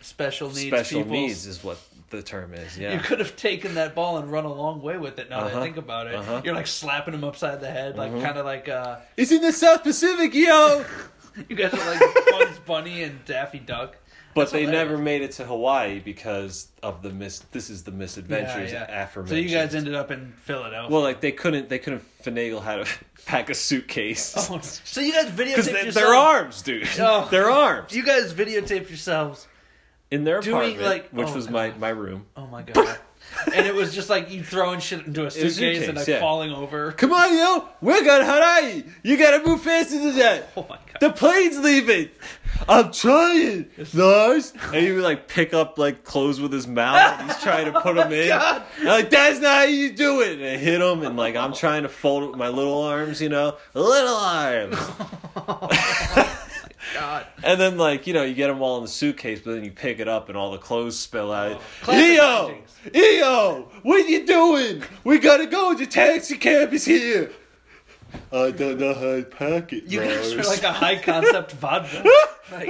[0.02, 0.66] Special needs.
[0.66, 1.12] special peoples.
[1.12, 1.78] needs is what
[2.10, 2.76] the term is.
[2.78, 2.94] Yeah.
[2.94, 5.30] You could have taken that ball and run a long way with it.
[5.30, 5.60] Now that Uh-huh.
[5.60, 6.42] I think about it, Uh-huh.
[6.44, 9.52] you're like slapping him upside the head, like kind of like uh, It's in the
[9.52, 10.84] South Pacific, yo.
[11.48, 13.96] you guys are like Bugs Bunny and Daffy Duck.
[14.32, 14.88] But That's they hilarious.
[14.90, 17.40] never made it to Hawaii because of the mis.
[17.50, 19.02] This is the misadventures Yeah, yeah.
[19.02, 19.28] aforementioned.
[19.28, 20.88] So you guys ended up in Philadelphia.
[20.88, 21.68] Well, like they couldn't.
[21.68, 22.86] They couldn't finagle how to
[23.26, 24.34] pack a suitcase.
[24.48, 25.94] Oh, so you guys videotaped they, yourselves.
[25.96, 26.88] their arms, dude.
[27.00, 27.26] Oh.
[27.28, 29.48] Their arms You guys videotaped yourselves.
[30.10, 32.26] In their doing, apartment, like- which oh, was my my room.
[32.36, 32.98] Oh my god!
[33.54, 36.20] and it was just like you throwing shit into a suitcase, suitcase, and like yeah.
[36.20, 36.92] falling over.
[36.92, 38.82] Come on, yo, we're going to Hawaii.
[39.02, 40.48] You gotta move faster than that.
[40.56, 41.00] Oh my god!
[41.00, 42.10] The plane's leaving.
[42.68, 44.52] I'm trying, Lars.
[44.64, 47.20] And he would like pick up like clothes with his mouth.
[47.20, 48.28] And he's trying to put them oh, in.
[48.28, 48.62] God.
[48.78, 50.38] I'm like that's not how you do it.
[50.38, 51.54] And I hit him, and like I'm oh.
[51.54, 54.76] trying to fold it with my little arms, you know, little arms.
[57.00, 57.26] God.
[57.42, 59.70] And then like you know you get them all in the suitcase, but then you
[59.72, 61.52] pick it up and all the clothes spill out.
[61.52, 62.62] Oh, classic Eo.
[62.94, 64.82] Eo, what are you doing?
[65.04, 65.74] We gotta go.
[65.74, 67.32] The taxi cab is here.
[68.32, 69.84] I don't know how to pack it.
[69.84, 72.04] You guys are like a high concept vodka.
[72.50, 72.68] Like,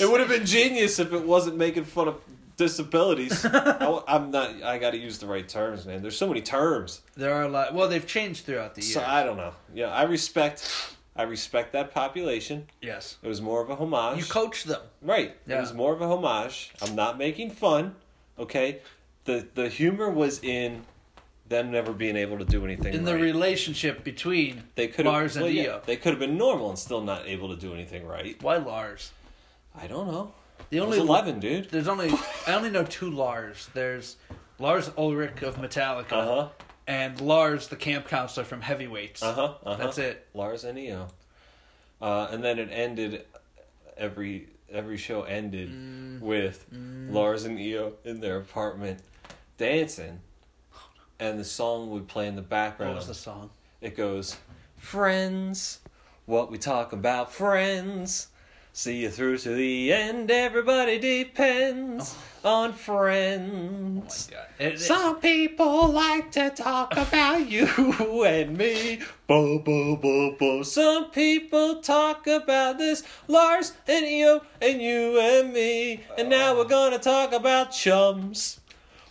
[0.00, 2.20] It would have been genius if it wasn't making fun of
[2.56, 3.44] disabilities.
[3.44, 4.62] I, am not.
[4.62, 6.02] I got to use the right terms, man.
[6.02, 7.74] There's so many terms, There are a lot.
[7.74, 8.94] Well, they've changed throughout the years.
[8.94, 9.52] so I don't know.
[9.74, 10.94] Yeah, I respect.
[11.18, 12.68] I respect that population.
[12.80, 13.18] yes.
[13.22, 14.18] It was more of a homage.
[14.20, 14.80] You coach them.
[15.02, 15.36] right.
[15.46, 16.72] It was more of a homage.
[16.80, 17.96] I'm not making fun.
[18.38, 18.78] Okay.
[19.24, 20.84] The the humor was in
[21.48, 22.94] them never being able to do anything.
[22.94, 25.82] In the relationship between they could Lars and well, yeah, Eo.
[25.84, 28.40] They could have been normal and still not able to do anything right.
[28.42, 29.12] Why Lars?
[29.74, 30.32] I don't know.
[30.70, 31.70] The only eleven, dude.
[31.70, 32.12] There's only
[32.46, 33.68] I only know two Lars.
[33.74, 34.16] There's
[34.58, 36.48] Lars Ulrich of Metallica Uh huh.
[36.88, 39.22] And Lars the camp counselor from Heavyweights.
[39.22, 39.54] Uh huh.
[39.64, 39.76] Uh-huh.
[39.76, 40.26] That's it.
[40.34, 41.06] Lars and Eo.
[42.00, 43.24] Uh, and then it ended.
[43.96, 46.20] Every every show ended Mm.
[46.20, 49.00] with Lars and Eo in their apartment
[49.56, 50.20] dancing,
[51.18, 52.92] and the song would play in the background.
[52.92, 53.50] What was the song?
[53.80, 54.36] It goes,
[54.76, 55.80] "Friends,
[56.26, 58.28] what we talk about, friends."
[58.78, 60.30] See you through to the end.
[60.30, 62.14] Everybody depends
[62.44, 62.48] oh.
[62.48, 64.30] on friends.
[64.30, 64.66] Oh yeah.
[64.66, 69.00] It- it- Some people like to talk about you and me.
[69.26, 70.62] Bo, bo, bo, bo.
[70.62, 76.04] Some people talk about this Lars and Eo and you and me.
[76.16, 76.76] And now we're uh.
[76.78, 78.60] gonna talk about chums.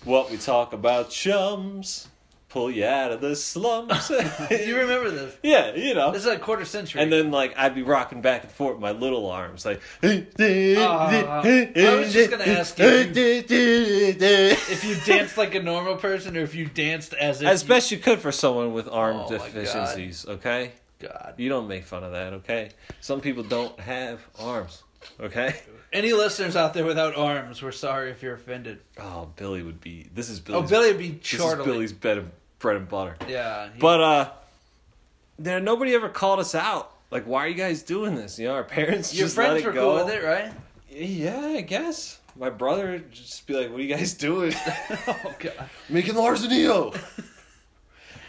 [0.05, 2.07] What we talk about chums.
[2.49, 4.09] Pull you out of the slums.
[4.49, 5.35] you remember this?
[5.43, 6.11] Yeah, you know.
[6.13, 7.01] This is a quarter century.
[7.01, 10.07] And then like I'd be rocking back and forth with my little arms like Uh,
[10.39, 16.55] I was just gonna ask you if you danced like a normal person or if
[16.55, 20.25] you danced as if as you- best you could for someone with arm Oh, deficiencies,
[20.27, 20.71] okay?
[20.99, 21.35] God.
[21.37, 22.69] You don't make fun of that, okay?
[23.01, 24.83] Some people don't have arms,
[25.19, 25.55] okay?
[25.93, 28.79] Any listeners out there without arms, we're sorry if you're offended.
[28.99, 30.57] Oh, Billy would be this is Billy.
[30.59, 31.55] Oh, Billy would be this is.
[31.65, 33.15] Billy's bed and, bread and butter.
[33.27, 33.69] Yeah.
[33.73, 34.29] he- But uh
[35.39, 36.91] there nobody ever called us out.
[37.11, 38.37] Like, why are you guys doing this?
[38.39, 39.95] You know, our parents your just friends were go.
[39.95, 40.51] cool with it, right?
[40.89, 42.19] Yeah, I guess.
[42.35, 44.53] My brother would just be like, "What are you guys doing?
[45.07, 45.69] Oh god.
[45.89, 46.93] Making Lars and Eo.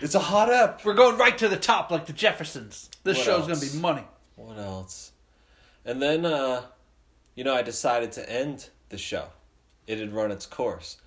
[0.01, 0.85] it's a hot up.
[0.85, 2.89] We're going right to the top like the Jeffersons.
[3.05, 3.61] This What show's else?
[3.61, 4.05] gonna be money.
[4.37, 5.13] What else?
[5.85, 6.63] And then, uh,
[7.35, 9.29] you know, I decided to end the show.
[9.87, 10.99] It had run its course.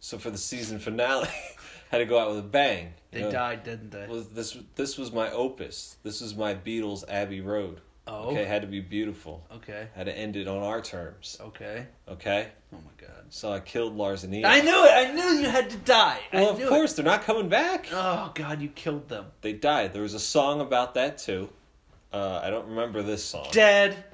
[0.00, 1.28] So for the season finale,
[1.90, 2.94] had to go out with a bang.
[3.10, 4.06] They know, died, didn't they?
[4.06, 5.96] Was this this was my opus.
[6.04, 7.80] This was my Beatles Abbey Road.
[8.06, 8.30] Oh.
[8.30, 9.44] Okay, had to be beautiful.
[9.56, 9.88] Okay.
[9.94, 11.36] Had to end it on our terms.
[11.40, 11.86] Okay.
[12.08, 13.24] Okay, Oh my god.
[13.28, 14.48] so I killed Lars and Eo.
[14.48, 14.90] I knew it.
[14.90, 16.18] I knew you had to die.
[16.32, 17.86] Well, of course, they're not coming back.
[17.92, 19.26] Oh god, you killed them.
[19.42, 19.92] They died.
[19.92, 21.50] There was a song about that too.
[22.12, 23.46] Uh, I don't remember this song.
[23.52, 24.04] Dead.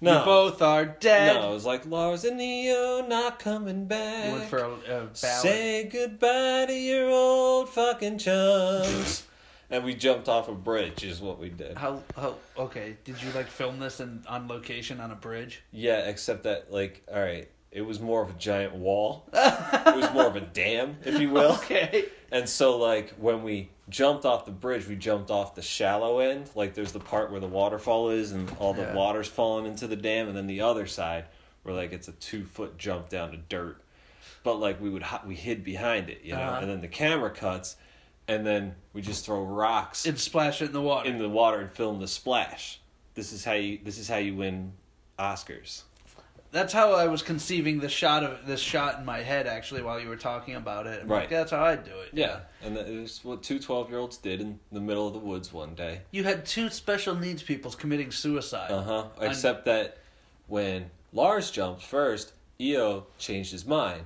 [0.00, 0.18] No.
[0.18, 1.36] You both are dead.
[1.36, 4.26] No, it was like Lars and Neo not coming back.
[4.26, 5.16] You went for a, a ballad.
[5.16, 9.24] Say goodbye to your old fucking chums.
[9.70, 11.76] and we jumped off a bridge, is what we did.
[11.76, 12.96] How how okay?
[13.04, 15.62] Did you like film this in on location on a bridge?
[15.72, 19.28] Yeah, except that, like, all right, it was more of a giant wall.
[19.32, 21.52] it was more of a dam, if you will.
[21.62, 22.06] Okay.
[22.32, 26.50] And so, like, when we jumped off the bridge, we jumped off the shallow end.
[26.56, 28.94] Like, there's the part where the waterfall is and all the Yeah.
[28.94, 31.26] water's falling into the dam, and then the other side
[31.62, 33.80] where, like, it's a two foot jump down to dirt.
[34.42, 36.58] But, like, we would we hid behind it, you know, Uh-huh.
[36.62, 37.76] and then the camera cuts,
[38.26, 41.08] and then we just throw rocks And splash it in the water.
[41.08, 42.80] in the water and film the splash.
[43.14, 43.78] This is how you.
[43.84, 44.72] This is how you win
[45.18, 45.82] Oscars.
[46.52, 50.00] That's how I was conceiving the shot of this shot in my head actually while
[50.00, 51.02] you were talking about it.
[51.02, 51.20] I'm Right.
[51.20, 52.10] Like, that's how I do it.
[52.12, 55.18] Yeah, and that is what two 12 year olds did in the middle of the
[55.18, 56.00] woods one day.
[56.10, 58.70] You had two special needs peoples committing suicide.
[58.70, 59.04] Uh huh.
[59.20, 59.98] Except that
[60.46, 64.02] when Lars jumped first, Eo changed his mind.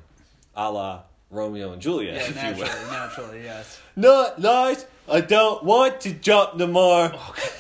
[0.57, 3.81] a la Romeo and Juliet, Yeah, naturally, naturally, yes.
[3.95, 4.85] Not nice.
[5.09, 7.13] I don't want to jump no more.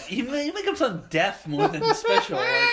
[0.08, 2.36] You make, you make him sound deaf more than special.
[2.36, 2.68] Like,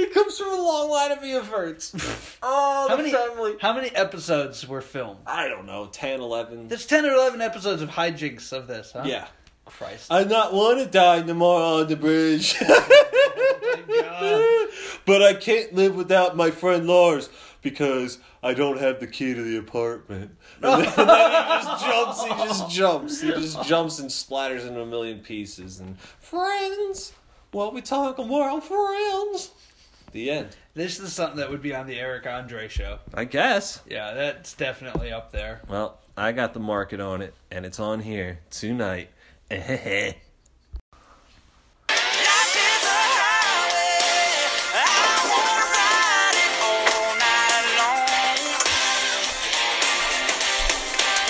[0.00, 1.94] he comes from a long line of inverts.
[2.42, 3.56] oh, how many family.
[3.60, 5.20] how many episodes were filmed?
[5.26, 6.68] I don't know, 10, 11.
[6.68, 9.02] There's ten or eleven episodes of hijinks of this, huh?
[9.04, 9.28] yeah.
[9.66, 10.10] Christ.
[10.10, 12.56] I not want to die no more on the bridge.
[13.82, 15.00] Oh God.
[15.06, 17.30] but I can't live without my friend Lars
[17.62, 20.36] because I don't have the key to the apartment.
[20.62, 24.66] And then, and then he just jumps, he just jumps, he just jumps and splatters
[24.66, 25.80] into a million pieces.
[25.80, 27.12] And friends,
[27.52, 29.50] what we talking world friends?
[30.12, 30.56] The end.
[30.74, 32.98] This is something that would be on the Eric Andre show.
[33.14, 33.80] I guess.
[33.88, 35.60] Yeah, that's definitely up there.
[35.68, 39.10] Well, I got the market on it, and it's on here tonight.
[39.50, 40.16] Life
[42.56, 44.34] is a highway.
[44.74, 44.78] I
[45.30, 48.06] wanna ride it all night long.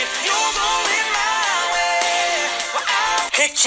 [0.01, 3.67] If you're going my way, well, I'll catch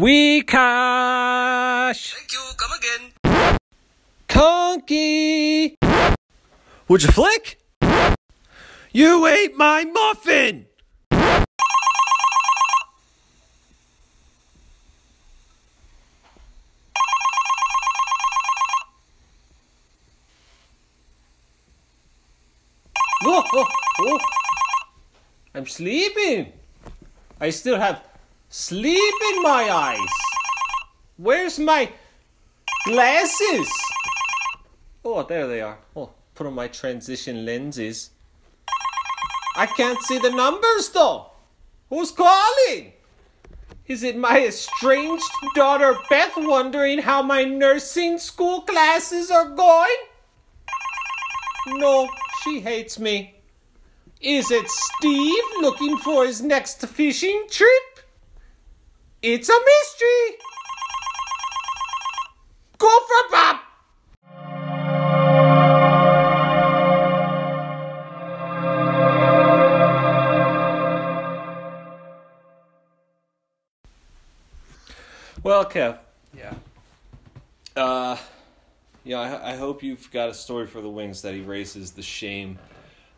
[0.00, 0.46] out.
[0.46, 2.14] cash.
[2.14, 2.40] Thank you.
[2.56, 3.56] Come again.
[4.28, 5.76] Conky!
[6.88, 7.60] Would you flick?
[8.92, 10.66] You ate my muffin!
[23.22, 23.66] Oh, oh,
[24.00, 24.18] oh.
[25.54, 26.52] I'm sleeping.
[27.40, 28.09] I still have
[28.50, 30.08] sleep in my eyes.
[31.16, 31.90] Where's my
[32.84, 33.70] glasses?
[35.04, 35.78] Oh, there they are.
[35.94, 38.10] Oh, put on my transition lenses.
[39.56, 41.30] I can't see the numbers though.
[41.88, 42.92] Who's calling?
[43.86, 49.96] Is it my estranged daughter Beth wondering how my nursing school classes are going?
[51.66, 52.08] No,
[52.42, 53.34] she hates me.
[54.20, 57.89] Is it Steve looking for his next fishing trip?
[59.22, 60.38] It's a mystery.
[62.78, 63.56] Go for Bob.
[75.42, 75.98] Well, Kev,
[76.36, 76.54] Yeah.
[77.76, 78.16] uh,
[79.04, 82.58] yeah, I, I hope you've got a story for the wings that erases the shame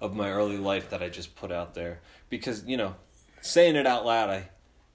[0.01, 2.01] of my early life that I just put out there.
[2.29, 2.95] Because, you know,
[3.41, 4.49] saying it out loud, I,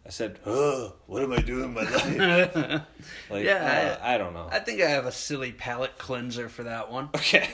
[0.08, 2.56] I said, oh, what am I doing with my life?
[3.30, 4.48] like, Yeah, uh, I, don't know.
[4.50, 7.10] I think I have a silly palate cleanser for that one.
[7.16, 7.50] okay.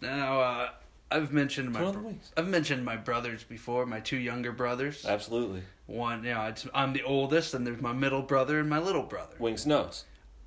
[0.00, 0.68] Now, uh,
[1.10, 2.30] I've mentioned my Put on the wings.
[2.36, 5.04] I've mentioned my brothers before, my two younger brothers.
[5.04, 5.62] Absolutely.
[5.86, 9.02] One, you know, it's, I'm the oldest, and there's my middle brother and my little
[9.02, 9.34] brother.
[9.40, 10.04] Winks knows.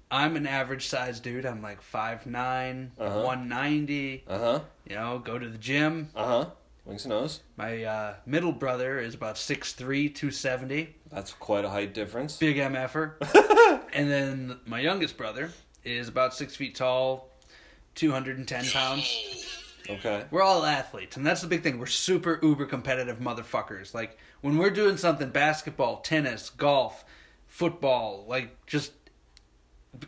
[0.10, 1.46] I'm an average sized dude.
[1.46, 3.24] I'm like 5'9", Uh-huh.
[3.24, 4.24] 190.
[4.28, 4.60] Uh huh.
[4.88, 6.10] You know, go to the gym.
[6.16, 6.46] Uh huh.
[6.86, 7.42] Wings and nose.
[7.58, 9.78] My uh, middle brother is about 6'3",
[10.14, 10.96] 270.
[11.12, 12.38] That's quite a height difference.
[12.38, 13.14] Big MFer.
[13.94, 15.52] and then my youngest brother
[15.84, 17.30] is about six feet tall,
[17.96, 19.48] 210 pounds.
[19.90, 20.26] Okay.
[20.32, 21.80] We're all athletes, and that's the big thing.
[21.80, 23.94] We're super uber competitive motherfuckers.
[23.94, 27.04] Like when we're doing something, basketball, tennis, golf,
[27.48, 28.94] football, like just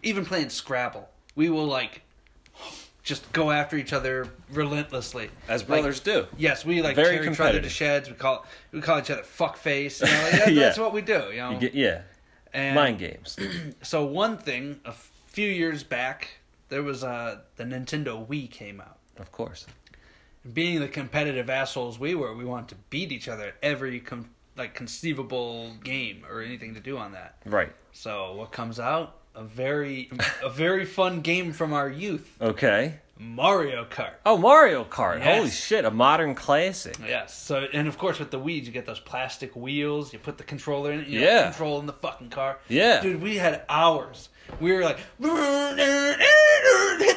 [0.01, 2.03] even playing Scrabble, we will like
[3.03, 5.29] just go after each other relentlessly.
[5.47, 6.25] As Like, brothers do.
[6.37, 8.09] Yes, we like Very tear each other to sheds.
[8.09, 10.01] We call we call each other fuck face.
[10.01, 10.59] You know, like, that- Yeah.
[10.63, 11.25] That's what we do.
[11.31, 12.01] You know, You get, yeah.
[12.53, 13.37] and Mind games.
[13.81, 14.93] so one thing, a
[15.27, 16.29] few years back,
[16.69, 18.97] there was uh the Nintendo Wii came out.
[19.17, 19.65] Of course.
[20.53, 24.29] being the competitive assholes we were, we wanted to beat each other at every com-
[24.57, 27.35] like conceivable game or anything to do on that.
[27.45, 27.71] Right.
[27.91, 29.17] So what comes out?
[29.35, 30.09] A very
[30.43, 32.95] a very fun game from our youth, Okay.
[33.19, 34.13] Mario Kart.
[34.25, 35.19] Oh, Mario Kart.
[35.19, 35.37] Yes.
[35.37, 36.97] Holy shit, a modern classic.
[37.07, 37.41] Yes.
[37.41, 40.11] So and of course with the Wii, you get those plastic wheels.
[40.13, 41.07] You put the controller in it.
[41.07, 41.35] You Yeah.
[41.37, 42.59] Know, controlling the fucking car.
[42.67, 43.01] Yeah.
[43.01, 44.29] Dude, we had hours.
[44.59, 45.29] We were like, hit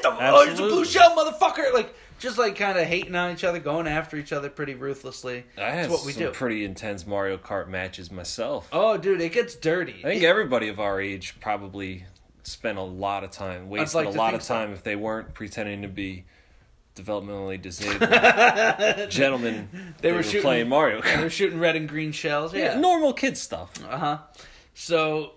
[0.03, 1.75] the oh, there's a blue shell, motherfucker!
[1.75, 5.45] Like just like kind of hating on each other, going after each other pretty ruthlessly.
[5.59, 6.31] I had what we some do.
[6.31, 8.69] pretty intense Mario Kart matches myself.
[8.73, 10.01] Oh, dude, it gets dirty.
[10.05, 12.05] I think everybody of our age probably
[12.43, 14.55] spent a lot of time, wasted like a lot of so.
[14.55, 16.25] time if they weren't pretending to be
[16.95, 18.09] developmentally disabled
[19.11, 19.69] gentlemen.
[20.01, 21.17] They were shooting- playing Mario Kart.
[21.17, 22.55] They were shooting red and green shells.
[22.55, 22.81] Yeah, Yeah.
[22.81, 23.71] normal kid stuff.
[23.87, 24.19] Uh huh.
[24.75, 25.33] So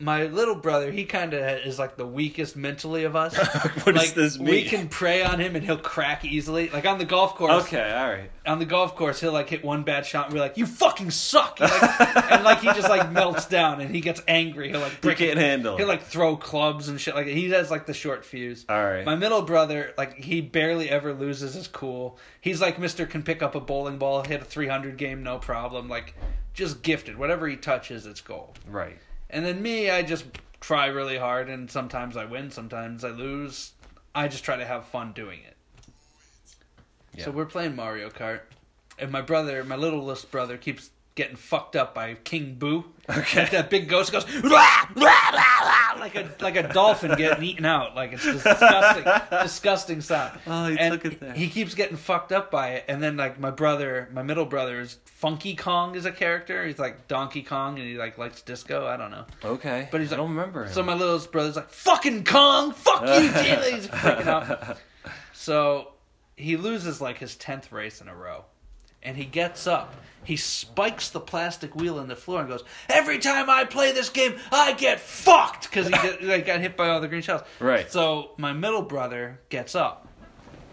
[0.00, 3.36] my little brother, he kind of is like the weakest mentally of us.
[3.84, 6.68] What does like, this We can prey on him and he'll crack easily.
[6.70, 7.64] Like on the golf course.
[7.64, 8.30] Okay, all right.
[8.46, 11.10] On the golf course, he'll like hit one bad shot and we're like, "You fucking
[11.10, 14.70] suck!" Like, and like he just like melts down and he gets angry.
[14.70, 15.18] He'll like break.
[15.18, 17.14] can't handle He'll like throw clubs and shit.
[17.14, 18.64] Like he has like the short fuse.
[18.68, 19.04] All right.
[19.04, 22.18] My middle brother, like he barely ever loses his cool.
[22.40, 25.38] He's like Mister can pick up a bowling ball, hit a three hundred game, no
[25.38, 25.88] problem.
[25.88, 26.14] Like
[26.54, 27.18] just gifted.
[27.18, 28.58] Whatever he touches, it's gold.
[28.66, 28.98] Right.
[29.34, 30.26] And then me, I just
[30.60, 33.72] try really hard, and sometimes I win, sometimes I lose.
[34.14, 35.56] I just try to have fun doing it.
[37.16, 37.24] Yeah.
[37.24, 38.42] So we're playing Mario Kart,
[38.96, 42.84] and my brother, my littlest brother, keeps getting fucked up by King Boo.
[43.08, 45.60] Okay, like that big ghost goes "Rah, rah, rah,
[45.92, 47.94] rah," like a like a dolphin getting eaten out.
[47.94, 49.04] Like it's disgusting,
[49.42, 50.38] disgusting sound.
[50.46, 51.34] Oh, he and took it there.
[51.34, 54.80] He keeps getting fucked up by it, and then like my brother, my middle brother
[54.80, 56.66] is Funky Kong is a character.
[56.66, 58.86] He's like Donkey Kong, and he like likes disco.
[58.86, 59.24] I don't know.
[59.44, 59.88] Okay.
[59.90, 60.68] But he's like, I don't remember.
[60.68, 63.28] So my little brother's like, "Fucking Kong, fuck you!"
[63.74, 64.78] He's freaking out.
[65.32, 65.92] So
[66.36, 68.44] he loses like his tenth race in a row,
[69.04, 69.94] and he gets up.
[70.24, 74.08] He spikes the plastic wheel in the floor and goes, "Every time I play this
[74.08, 77.42] game, I get fucked," because he get, like, got hit by all the green shells.
[77.60, 77.90] Right.
[77.92, 80.08] So my middle brother gets up.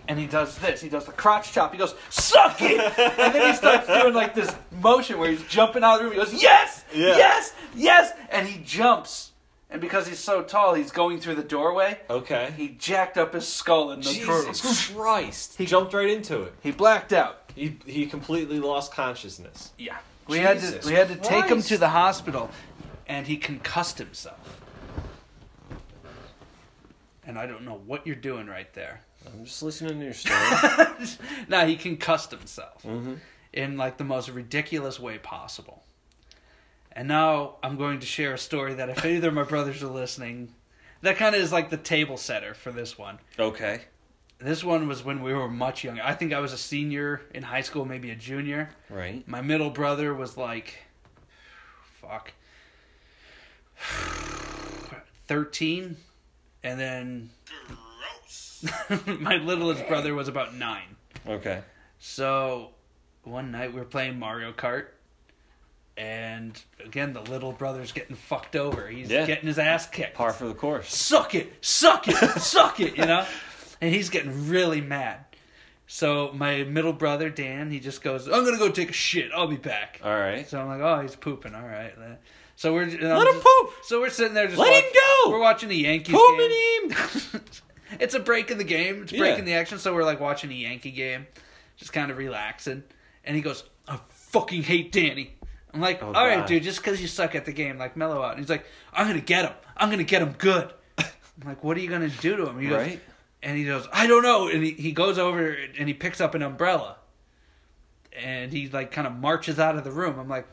[0.07, 0.81] And he does this.
[0.81, 1.71] He does the crotch chop.
[1.73, 5.83] He goes, "Suck it!" and then he starts doing like this motion where he's jumping
[5.83, 6.13] out of the room.
[6.13, 7.17] He goes, "Yes, Yeah.
[7.17, 9.30] yes, yes!" And he jumps.
[9.71, 11.97] And because he's so tall, he's going through the doorway.
[12.09, 12.53] Okay.
[12.57, 14.05] He jacked up his skull in the.
[14.11, 15.55] Jesus Christ.
[15.57, 16.53] He jumped right into it.
[16.61, 17.51] He blacked out.
[17.55, 19.71] He he completely lost consciousness.
[19.77, 19.97] Yeah.
[20.27, 21.69] We had to we had to take him Christ.
[21.69, 22.49] to the hospital,
[23.07, 24.61] and he concussed himself.
[27.25, 29.01] And I don't know what you're doing right there.
[29.25, 30.39] I'm just listening to your story.
[31.47, 33.13] now he concussed himself Mm-hmm.
[33.53, 35.83] in like the most ridiculous way possible.
[36.93, 39.87] And now I'm going to share a story that if either of my brothers are
[39.87, 40.53] listening,
[41.01, 43.19] that kind of is like the table setter for this one.
[43.39, 43.81] okay.
[44.39, 46.01] This one was when we were much younger.
[46.03, 48.71] I think I was a senior in high school, maybe a junior.
[48.89, 49.25] Right.
[49.27, 50.79] My middle brother was like,
[52.01, 52.33] fuck,
[55.27, 55.95] 13.
[56.63, 57.29] And then
[57.67, 58.65] Gross.
[59.19, 60.95] my littlest brother was about nine.
[61.27, 61.61] Okay.
[61.99, 62.71] So
[63.23, 64.87] one night we were playing Mario Kart.
[66.01, 68.87] And again, the little brother's getting fucked over.
[68.87, 69.27] He's Yeah.
[69.27, 70.15] getting his ass kicked.
[70.15, 70.91] Par for the course.
[70.95, 73.23] suck it, suck it, suck it, you know?
[73.81, 75.19] And he's getting really mad.
[75.85, 79.29] So my middle brother, Dan, he just goes, I'm going to go take a shit.
[79.35, 79.99] I'll be back.
[80.03, 80.47] All right.
[80.49, 81.53] So I'm like, oh, he's pooping.
[81.53, 81.93] All right.
[82.55, 83.73] So we're Let him poop.
[83.83, 84.89] So we're sitting there just Let watch- him
[85.25, 85.31] go.
[85.31, 86.91] We're watching the Yankees Poop game.
[86.91, 87.41] him.
[87.99, 89.03] it's a break in the game.
[89.03, 89.35] It's a Yeah.
[89.35, 89.77] in the action.
[89.77, 91.27] So we're like watching a Yankee game,
[91.77, 92.83] just kind of relaxing.
[93.23, 95.35] And he goes, I fucking hate Danny.
[95.73, 96.47] I'm like, Oh, all right, God.
[96.47, 98.31] dude, just because you suck at the game, like mellow out.
[98.31, 99.53] And he's like, I'm gonna get him.
[99.77, 100.71] I'm gonna get him good.
[100.97, 101.05] I'm
[101.45, 102.59] like, what are you gonna do to him?
[102.59, 103.01] He goes, Right.
[103.41, 104.47] and he goes, I don't know.
[104.49, 106.97] And he, he goes over and he picks up an umbrella.
[108.21, 110.19] And he like kind of marches out of the room.
[110.19, 110.45] I'm like,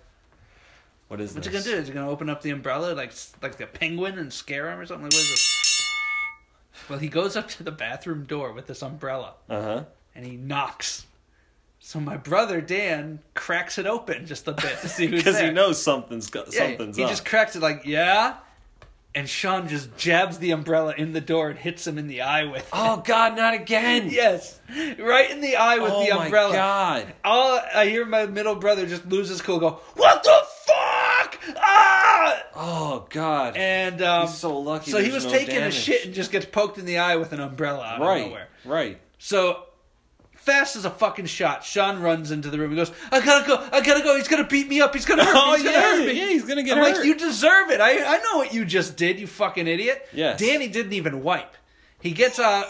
[1.09, 1.73] What is what's he gonna do?
[1.75, 4.87] Is he gonna open up the umbrella like like the penguin and scare him or
[4.87, 5.05] something?
[5.07, 5.91] Like, what is this?
[6.89, 9.85] Well, he goes up to the bathroom door with this umbrella Uh huh.
[10.15, 11.07] and he knocks.
[11.81, 15.51] So my brother Dan cracks it open just a bit to see who's Because he
[15.51, 17.11] knows something's go- Yeah, something's he up.
[17.11, 18.37] just cracks it like yeah,
[19.15, 22.45] and Sean just jabs the umbrella in the door and hits him in the eye
[22.45, 22.63] with.
[22.63, 22.69] it.
[22.73, 24.09] oh God, not again.
[24.13, 24.61] yes,
[24.99, 26.53] right in the eye with oh the my umbrella.
[26.53, 27.15] God.
[27.25, 29.59] All I hear my middle brother just lose his cool.
[29.59, 31.41] Go what the fuck?
[31.57, 32.43] Ah!
[32.55, 33.57] Oh God.
[33.57, 36.45] And um, He's so lucky So he was no taking a shit and just gets
[36.45, 38.49] poked in the eye with an umbrella out of nowhere.
[38.65, 39.01] Right.
[39.19, 39.65] So
[40.49, 42.71] fast as a fucking shot, Sean runs into the room.
[42.71, 43.57] He goes, "I gotta go!
[43.71, 44.17] I gotta go!
[44.17, 44.95] He's gonna beat me up!
[44.95, 45.41] He's gonna hurt me!
[45.45, 45.83] Oh He's gonna yeah.
[45.97, 46.27] hurt me!" Yeah.
[46.29, 46.97] He's gonna get I'm hurt.
[46.97, 47.81] like, "You deserve it!
[47.81, 50.41] I I know what you just did, you fucking idiot!" Yes.
[50.41, 51.55] Danny didn't even wipe.
[52.01, 52.67] He gets out.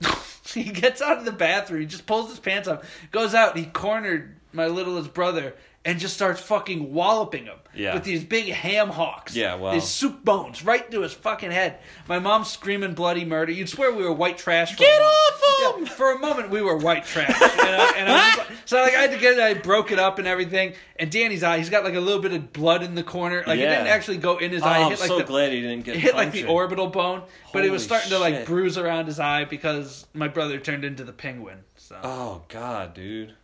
[0.54, 1.82] He gets out of the bathroom.
[1.82, 3.56] He just pulls his pants up, goes out.
[3.58, 5.54] He cornered my littlest brother
[5.88, 7.94] and just starts fucking walloping him Yeah.
[7.94, 9.34] with these big ham hocks.
[9.34, 9.72] Yeah, wow.
[9.72, 11.78] These soup bones right into his fucking head.
[12.06, 13.52] My mom's screaming bloody murder.
[13.52, 14.72] You'd swear we were white trash.
[14.72, 15.84] For Get off him!
[15.84, 17.30] Yeah, for a moment, we were white trash.
[17.30, 19.40] And I was like- so like I had to get it.
[19.40, 20.74] I broke it up and everything.
[20.96, 23.42] And Danny's eye, he's got like a little bit of blood in the corner.
[23.46, 24.78] Like it didn't actually go in his Oh, eye.
[24.80, 26.88] It I'm hit, like, so the, glad he didn't get it hit like the orbital
[26.88, 27.22] bone,
[27.52, 31.02] but it was starting to like bruise around his eye because my brother turned into
[31.04, 31.60] the penguin.
[31.76, 33.34] So Oh God, dude.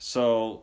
[0.00, 0.62] So,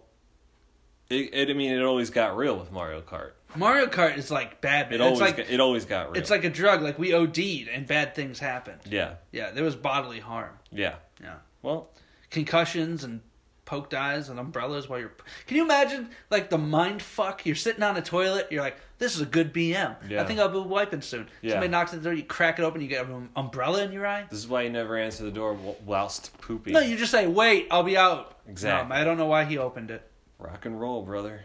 [1.09, 1.49] it, it.
[1.49, 3.31] I mean, it always got real with Mario Kart.
[3.55, 4.91] Mario Kart is like bad.
[4.91, 5.19] It always.
[5.19, 6.21] it's like got, it always got real.
[6.21, 6.81] it's like a drug.
[6.81, 8.81] Like we OD'd and bad things happened.
[8.89, 9.15] Yeah.
[9.31, 10.57] Yeah, there was bodily harm.
[10.71, 10.95] Yeah.
[11.21, 11.91] Yeah, Well,
[12.29, 13.21] concussions and
[13.63, 15.13] poked eyes and umbrellas while you're.
[15.47, 17.45] Can you imagine like the mind fuck?
[17.45, 18.47] You're sitting on a toilet.
[18.51, 19.95] You're like, this is a good BM.
[20.09, 20.21] Yeah.
[20.21, 21.27] I think I'll be wiping soon.
[21.41, 21.51] Yeah.
[21.51, 22.13] Somebody knocks at the door.
[22.13, 22.81] You crack it open.
[22.81, 24.25] You get an um, umbrella in your eye.
[24.29, 26.73] This is why you never answer the door whilst pooping.
[26.73, 28.37] No, you just say, wait, I'll be out.
[28.47, 28.89] Exactly.
[28.89, 30.07] No, I don't know why he opened it.
[30.45, 31.43] Rock and roll, brother.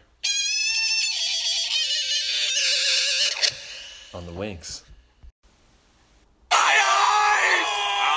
[4.13, 4.85] On the winks.
[6.53, 6.59] All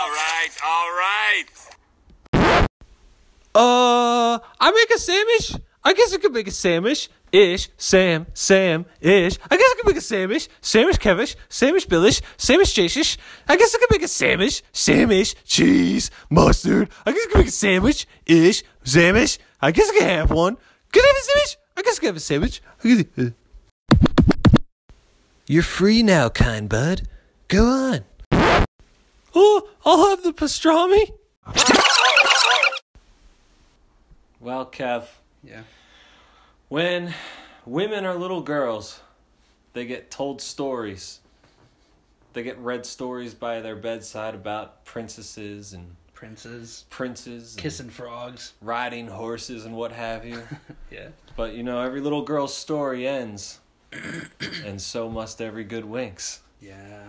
[0.10, 1.46] right, all right.
[3.56, 5.56] Uh, I make a sandwich.
[5.86, 7.10] I guess I could make a sandwich.
[7.32, 9.40] Ish, Sam, Sam, ish.
[9.50, 10.50] I guess I could make a sandwich.
[10.60, 13.18] Sandwich Kevish, sandwich Billish, sandwich Jashish.
[13.48, 14.62] I guess I could make a sandwich.
[14.74, 16.90] Sandwich, cheese, mustard.
[17.06, 18.06] I guess I could make a sandwich.
[18.26, 19.40] Ish, sandwich.
[19.62, 20.58] I guess I could have one.
[20.94, 21.58] Could I have a sandwich?
[21.76, 22.62] I guess I could have a sandwich.
[22.80, 23.34] I could-
[25.48, 27.08] You're free now, kind bud.
[27.50, 28.06] Go on.
[29.36, 31.12] Oh, I'll have the pastrami.
[34.40, 35.08] Well, Kev,
[35.44, 35.64] Yeah.
[36.70, 37.14] when
[37.66, 39.00] women are little girls,
[39.74, 41.20] they get told stories.
[42.34, 46.86] They get read stories by their bedside about princesses and Princes.
[46.90, 48.54] princes, Kissing frogs.
[48.62, 50.42] riding horses and what have you.
[50.92, 51.08] Yeah.
[51.36, 53.60] But you know, every little girl's story ends,
[54.66, 56.42] and so must every good winks.
[56.62, 57.04] Yeah.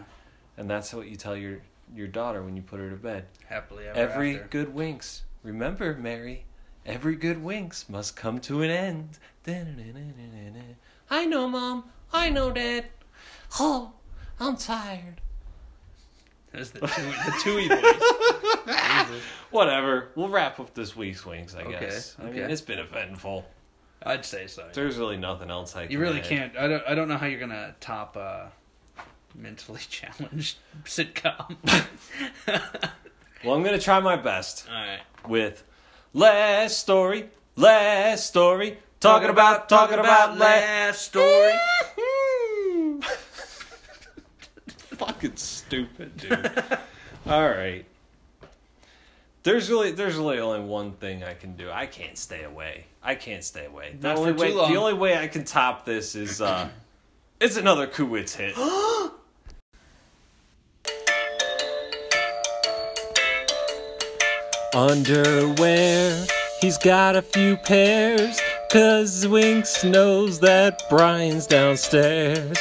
[0.57, 1.59] And that's what you tell your
[1.95, 3.27] your daughter when you put her to bed.
[3.47, 4.49] Happily ever Every after.
[4.49, 5.23] good winks.
[5.43, 6.47] Remember, Mary,
[6.87, 9.19] every good winks must come to an end.
[11.11, 11.85] I know, Mom.
[12.13, 12.87] I know, Dad.
[13.61, 13.93] Oh,
[14.41, 15.21] I'm tired.
[16.53, 18.24] That's the two, the Tui voice.
[19.51, 20.09] Whatever.
[20.15, 22.17] We'll wrap up this week's winks, I Okay, guess.
[22.21, 23.45] I mean, it's been eventful.
[24.03, 24.69] I'd say so.
[24.73, 26.25] There's really nothing else I can You really add.
[26.27, 26.57] can't.
[26.57, 26.83] I don't.
[26.87, 28.47] I don't know how you're gonna top uh,
[29.35, 31.57] mentally challenged sitcom.
[33.45, 35.01] Well, I'm going to try my best All right.
[35.29, 35.65] with
[36.15, 41.53] last story, last story, talking about, talking about last story.
[44.97, 46.51] Fucking stupid, dude.
[47.27, 47.85] All right.
[49.45, 51.71] There's really there's really only one thing I can do.
[51.71, 52.87] I can't stay away.
[53.03, 53.95] I can't stay away.
[54.01, 54.73] The Not only for way too long.
[54.73, 56.71] the only way I can top this is uh
[57.41, 58.57] it's another Kuwitz hit.
[64.75, 66.27] Underwear,
[66.63, 68.41] he's got a few pairs.
[68.73, 72.57] Cause Winks knows that Brian's downstairs.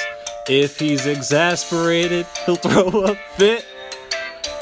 [0.50, 3.66] If he's exasperated, he'll throw a fit.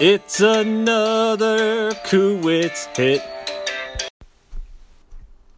[0.03, 3.21] It's another Kuwitz hit.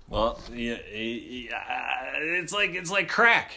[0.09, 3.53] Well, yeah, yeah, it's like it's like crack.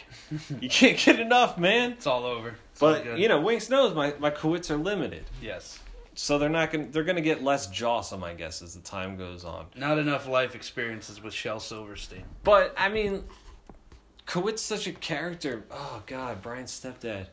[0.61, 1.91] You can't get enough, man.
[1.91, 2.55] It's all over.
[2.71, 3.19] It's But good.
[3.19, 5.77] you know, Winks knows my my Kuwitz are limited, yes,
[6.15, 9.43] so they're not gonna they're gonna get less jawsome, I guess, as the time goes
[9.43, 9.65] on.
[9.75, 12.23] not enough life experiences with Shel Silverstein.
[12.43, 13.25] But I mean,
[14.25, 15.65] Kuwit's such a character.
[15.69, 17.27] Oh God, Brian's stepdad.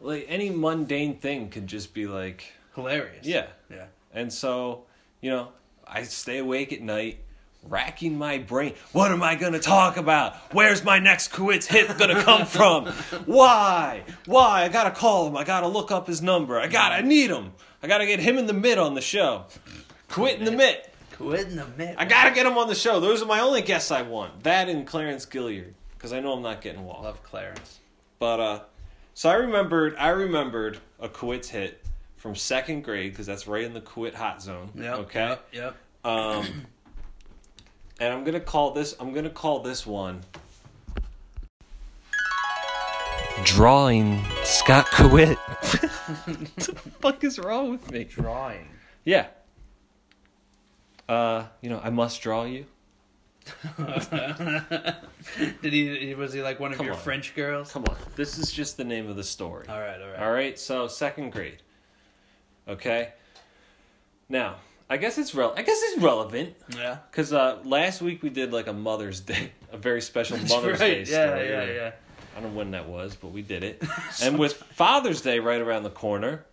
[0.00, 3.26] Like any mundane thing could just be like, Hilarious.
[3.26, 3.46] yeah.
[3.70, 3.86] Yeah.
[4.12, 4.84] And so,
[5.20, 5.48] you know,
[5.86, 7.20] I stay awake at night,
[7.64, 8.74] racking my brain.
[8.92, 10.34] What am I gonna talk about?
[10.52, 12.86] Where's my next Kuwit's hit gonna come from?
[13.26, 14.02] Why?
[14.26, 14.64] Why?
[14.64, 15.36] I gotta call him.
[15.36, 16.58] I gotta look up his number.
[16.58, 16.96] I gotta.
[16.96, 17.52] I need him.
[17.82, 19.44] I gotta get him in the mid on the show.
[20.08, 20.78] Quit in the mid.
[21.16, 21.96] Quit in the mid.
[21.96, 22.98] I gotta get him on the show.
[23.00, 24.42] Those are my only guests I want.
[24.42, 27.00] That and Clarence Gilyard, because I know I'm not getting Wall.
[27.02, 27.78] love Clarence.
[28.18, 28.60] But uh,
[29.14, 29.96] so I remembered.
[29.98, 31.79] I remembered a Kuwit's hit
[32.20, 34.68] from second grade because that's right in the Kuwait hot zone.
[34.74, 34.98] Yep.
[34.98, 35.28] Okay.
[35.28, 35.48] Yep.
[35.52, 35.76] yep.
[36.04, 36.46] Um,
[37.98, 38.94] and I'm gonna call this.
[39.00, 40.20] I'm gonna call this one.
[43.44, 45.36] Drawing Scott Kuwit.
[46.26, 48.04] what the fuck is wrong with me?
[48.04, 48.68] Drawing.
[49.04, 49.28] Yeah.
[51.08, 52.66] Uh, you know, I must draw you.
[55.62, 56.14] Did he?
[56.14, 57.00] Was he like one of Come your on.
[57.00, 57.72] French girls?
[57.72, 59.64] Come on, this is just the name of the story.
[59.70, 60.02] All right.
[60.02, 60.18] All right.
[60.20, 61.62] All right, so second grade.
[62.70, 63.12] Okay.
[64.28, 64.56] Now,
[64.88, 65.52] I guess it's rel.
[65.56, 66.98] I guess it's relevant Yeah.
[67.10, 71.04] because uh, last week we did like a Mother's Day, a very special Mother's Day
[71.04, 71.48] story.
[71.48, 71.64] Yeah.
[71.64, 71.72] Yeah.
[71.72, 71.92] Yeah.
[72.36, 73.82] I don't know when that was, but we did it.
[74.22, 76.44] and with Father's Day right around the corner,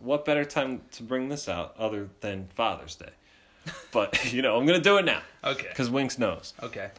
[0.00, 3.10] what better time to bring this out other than Father's Day?
[3.92, 5.66] But you know, I'm gonna do it now Okay.
[5.68, 6.54] because Winks knows.
[6.62, 6.90] Okay.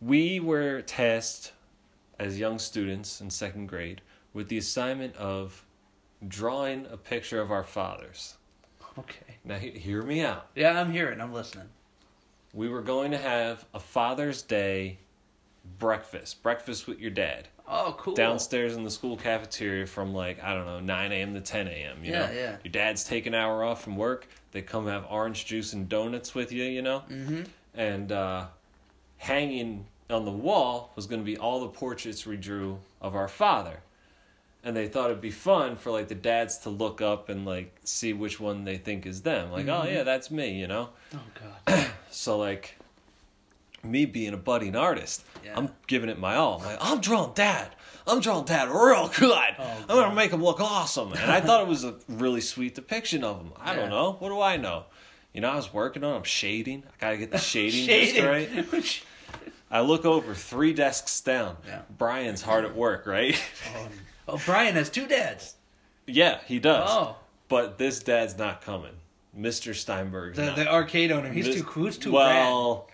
[0.00, 1.52] We were tasked
[2.18, 4.00] as young students in second grade
[4.34, 5.64] with the assignment of
[6.26, 8.36] drawing a picture of our fathers.
[8.98, 9.36] Okay.
[9.44, 10.46] Now, he- hear me out.
[10.54, 11.20] Yeah, I'm hearing.
[11.20, 11.68] I'm listening.
[12.54, 14.98] We were going to have a Father's Day
[15.78, 18.14] breakfast, breakfast with your dad, Oh, cool.
[18.14, 21.34] downstairs in the school cafeteria from like, I don't know, 9 a.m.
[21.34, 22.04] to 10 a.m.
[22.04, 22.32] You Yeah, know?
[22.32, 22.56] yeah.
[22.64, 24.28] Your dad's take an hour off from work.
[24.52, 27.02] They come have orange juice and donuts with you, you know?
[27.10, 27.42] Mm-hmm.
[27.74, 28.46] and uh,
[29.18, 33.28] hanging on the wall was going to be all the portraits we drew of our
[33.28, 33.80] father.
[34.66, 37.74] And they thought it'd be fun for like the dads to look up and like
[37.84, 39.52] see which one they think is them.
[39.52, 40.04] Like, oh yeah, mm-hmm.
[40.04, 40.88] that's me, you know.
[41.14, 41.20] Oh
[41.66, 41.86] god.
[42.10, 42.76] So like
[43.84, 45.52] me being a budding artist, Yeah.
[45.56, 46.58] I'm giving it my all.
[46.58, 47.76] I'm like, I'm drawing dad.
[48.08, 49.30] I'm drawing dad real good.
[49.58, 51.12] Oh, I'm gonna make him look awesome.
[51.12, 53.52] And I thought it was a really sweet depiction of him.
[53.60, 53.80] I Yeah.
[53.82, 54.16] don't know.
[54.18, 54.86] What do I know?
[55.32, 56.16] You know, I was working on.
[56.16, 56.82] I'm shading.
[56.88, 58.14] I gotta get the shading, Shading.
[58.14, 58.26] just
[58.72, 59.02] right.
[59.70, 61.56] I look over three desks down.
[61.66, 61.82] Yeah.
[61.96, 63.40] Brian's hard at work, right?
[63.76, 63.88] oh,
[64.28, 65.54] Oh, Brian has two dads.
[66.06, 66.88] yeah, he does.
[66.90, 67.16] Oh,
[67.48, 68.92] But this dad's not coming.
[69.38, 69.74] Mr.
[69.74, 70.34] Steinberg.
[70.34, 71.30] the, the arcade owner.
[71.32, 71.84] He's This- too cool.
[71.86, 72.88] He's too well.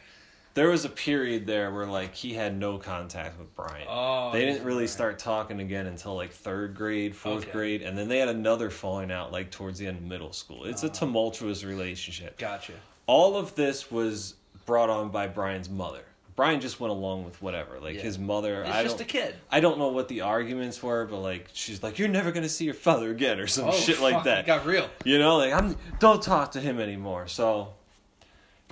[0.54, 3.86] There was a period there where like he had no contact with Brian.
[3.88, 7.52] Oh, they didn't really start talking again until like third grade, fourth Okay.
[7.52, 10.64] grade, and then they had another falling out like towards the end of middle school.
[10.66, 10.90] It's a Oh.
[10.90, 12.36] tumultuous relationship.
[12.36, 12.74] Gotcha.
[13.06, 14.34] All of this was
[14.66, 16.02] brought on by Brian's mother.
[16.42, 17.78] Brian just went along with whatever.
[17.78, 18.00] Like Yeah.
[18.00, 19.36] his mother, He's I just don't, a kid.
[19.48, 22.64] I don't know what the arguments were, but like she's like, "You're never gonna see
[22.64, 24.44] your father again" or some Oh, shit like that.
[24.44, 24.90] Got real.
[25.04, 27.28] You know, like I'm don't talk to him anymore.
[27.28, 27.74] So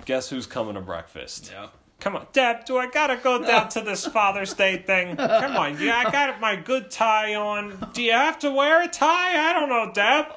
[0.03, 1.49] guess who's coming to breakfast?
[1.53, 1.67] Yeah.
[2.01, 5.15] Come on, Dad, do I gotta go down to this Father's Day thing?
[5.15, 7.91] Come on, yeah, I got my good tie on.
[7.93, 9.49] Do you have to wear a tie?
[9.49, 10.27] I don't know, Dad.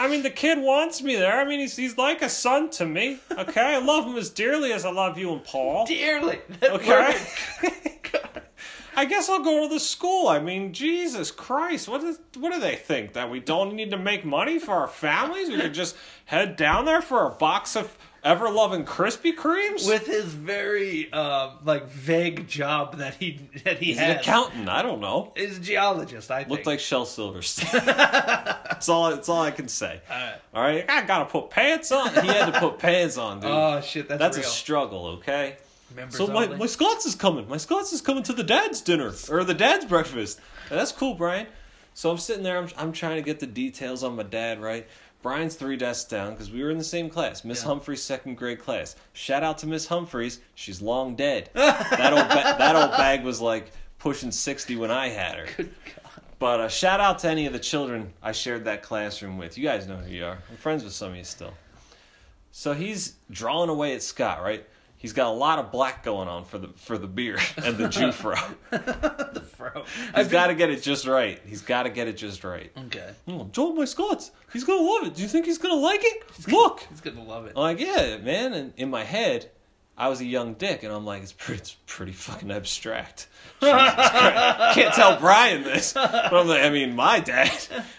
[0.00, 1.38] I mean, the kid wants me there.
[1.38, 3.18] I mean, he's, he's like a son to me.
[3.32, 5.84] Okay, I love him as dearly as I love you and Paul.
[5.84, 6.38] Dearly.
[6.62, 7.22] Okay.
[8.96, 10.28] I guess I'll go to the school.
[10.28, 13.98] I mean, Jesus Christ, what is what do they think that we don't need to
[13.98, 15.50] make money for our families?
[15.50, 19.86] We could just head down there for a box of ever loving Krispy Kremes.
[19.86, 24.68] With his very um, like vague job that he that he He's an accountant.
[24.68, 25.32] I don't know.
[25.36, 26.30] Is a geologist.
[26.30, 26.50] I think.
[26.50, 27.82] Looked like Shel Silverstein.
[27.86, 29.10] that's all.
[29.10, 30.00] That's all I can say.
[30.10, 30.34] Alright.
[30.54, 32.12] All right, I gotta put pants on.
[32.12, 33.50] He had to put pants on, dude.
[33.50, 34.46] Oh shit, that's, that's real.
[34.46, 35.06] a struggle.
[35.06, 35.56] Okay.
[35.94, 36.56] Members So my, only.
[36.56, 37.48] my Scots is coming.
[37.48, 40.40] My Scots is coming to the dad's dinner or the dad's breakfast.
[40.68, 41.46] That's cool, Brian.
[41.94, 42.58] So I'm sitting there.
[42.58, 44.86] I'm, I'm trying to get the details on my dad right.
[45.22, 47.44] Brian's three desks down because we were in the same class.
[47.44, 47.68] Miss Yeah.
[47.68, 48.96] Humphreys' second grade class.
[49.12, 50.40] Shout out to Miss Humphreys.
[50.54, 51.50] She's long dead.
[51.54, 55.46] that old ba- that old bag was like pushing sixty when I had her.
[55.56, 56.22] Good God.
[56.38, 59.58] But uh, shout out to any of the children I shared that classroom with.
[59.58, 60.38] You guys know who you are.
[60.50, 61.52] I'm friends with some of you still.
[62.50, 64.66] So he's drawing away at Scott, right?
[65.00, 67.88] He's got a lot of black going on for the for the beard and the
[67.88, 68.38] Jewfro.
[68.70, 69.84] the fro.
[70.14, 71.40] He's got to get it just right.
[71.46, 72.70] He's got to get it just right.
[72.86, 73.10] Okay.
[73.24, 74.30] Hmm, oh, Joel, my Scots.
[74.52, 75.14] He's gonna love it.
[75.14, 76.48] Do you think he's gonna like it?
[76.48, 76.86] Look.
[76.90, 77.54] He's gonna love it.
[77.56, 78.52] I'm like, yeah, man.
[78.52, 79.50] And in my head,
[79.96, 83.28] I was a young dick, and I'm like, it's pretty, it's pretty fucking abstract.
[83.60, 83.74] Jesus
[84.74, 87.52] Can't tell Brian this, but I'm like, I mean, my dad,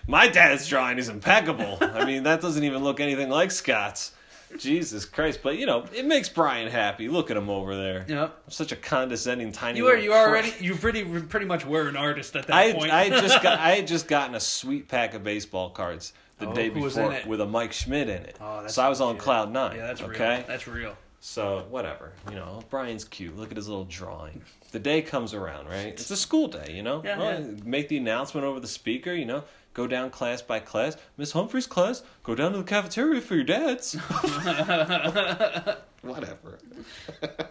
[0.08, 1.80] my dad's drawing is impeccable.
[1.82, 4.14] I mean, that doesn't even look anything like Scott's.
[4.58, 5.40] Jesus Christ!
[5.44, 7.08] But you know, it makes Brian happy.
[7.08, 8.06] Look at him over there.
[8.08, 8.42] Yep.
[8.46, 9.78] I'm such a condescending tiny.
[9.80, 10.20] You are you prick.
[10.20, 12.92] already you pretty pretty much were an artist at that I point.
[12.92, 16.54] I just got I had just gotten a sweet pack of baseball cards the Oh,
[16.54, 18.38] day before with a Mike Schmidt in it.
[18.42, 19.22] Oh, that's so I was on legit.
[19.24, 19.76] cloud nine.
[19.78, 20.38] yeah, that's okay.
[20.38, 20.44] real.
[20.48, 20.98] That's real.
[21.24, 23.38] So whatever, you know, Brian's cute.
[23.38, 24.42] Look at his little drawing.
[24.72, 25.88] The day comes around, right?
[25.88, 27.04] It's a school day, you know.
[27.06, 27.48] Yeah, Well, yeah.
[27.64, 29.44] Make the announcement over the speaker, you know.
[29.74, 30.98] Go down class by class.
[31.16, 32.04] Miss Humphrey's class.
[32.24, 33.94] Go down to the cafeteria for your dads.
[36.02, 36.60] whatever.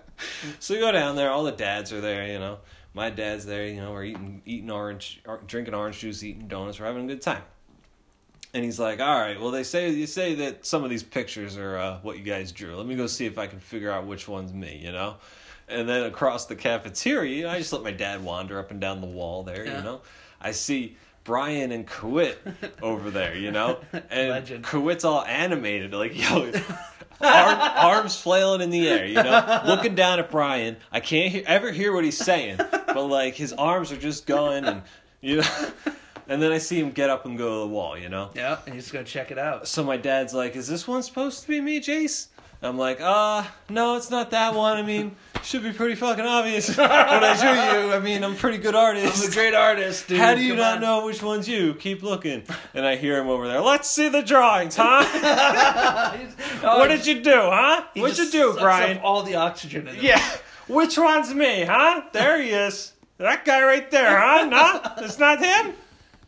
[0.59, 1.31] so you go down there.
[1.31, 2.59] All the dads are there, you know.
[2.93, 3.93] My dad's there, you know.
[3.93, 6.79] We're eating eating orange, or drinking orange juice, eating donuts.
[6.79, 7.43] We're having a good time.
[8.53, 11.57] And he's like, "All right, well, they say you say that some of these pictures
[11.57, 12.77] are uh, what you guys drew.
[12.77, 15.17] Let me go see if I can figure out which one's me." You know.
[15.69, 18.81] And then across the cafeteria, you know, I just let my dad wander up and
[18.81, 19.65] down the wall there.
[19.65, 19.79] Yeah.
[19.79, 20.01] You know,
[20.41, 20.97] I see
[21.31, 22.39] Brian and Kawit
[22.83, 23.37] over there.
[23.37, 23.79] You know,
[24.11, 24.65] and Legend.
[24.65, 26.51] Kawit's all animated, like yo.
[27.23, 30.77] Arm, arms flailing in the air, you know, looking down at Brian.
[30.91, 34.65] I can't hear, ever hear what he's saying, but like his arms are just going,
[34.65, 34.83] and
[35.21, 35.71] you know.
[36.27, 38.31] And then I see him get up and go to the wall, you know?
[38.37, 39.67] Yeah, and he's gonna check it out.
[39.67, 42.29] So my dad's like, Is this one supposed to be me, Jace?
[42.63, 44.77] I'm like, uh, no, it's not that one.
[44.77, 47.95] I mean, should be pretty fucking obvious when I drew you.
[47.95, 49.25] I mean, I'm a pretty good artist.
[49.25, 50.19] I'm a great artist, dude.
[50.19, 50.81] How do you Come not on.
[50.83, 51.73] know which one's you?
[51.75, 52.43] Keep looking.
[52.75, 53.63] And I hear him over there.
[53.63, 55.05] Let's see the drawings, huh?
[56.63, 57.85] Oh, What did you do, huh?
[57.97, 58.99] What'd you do, Brian?
[58.99, 60.05] Up all the oxygen in him.
[60.05, 60.23] Yeah.
[60.69, 62.03] Which one's me, huh?
[62.13, 62.93] There he is.
[63.17, 64.45] That guy right there, huh?
[64.45, 65.73] No, it's not him.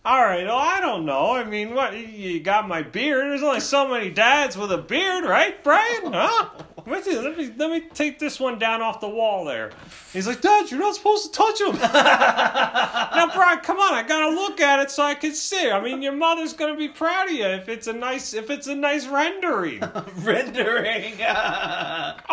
[0.05, 1.37] All right, well, I don't know.
[1.37, 3.31] I mean, what you got my beard?
[3.31, 6.13] There's only so many dads with a beard, right, Brian?
[6.13, 6.49] Huh?
[6.87, 9.71] Wait, till- let me let me take this one down off the wall there.
[10.13, 11.77] He's like, Dad, you're not supposed to touch him.
[11.81, 15.71] now, Brian, come on, I gotta look at it so I can see.
[15.71, 18.67] I mean, your mother's gonna be proud of you if it's a nice if it's
[18.67, 19.83] a nice rendering.
[20.17, 21.15] Rendering.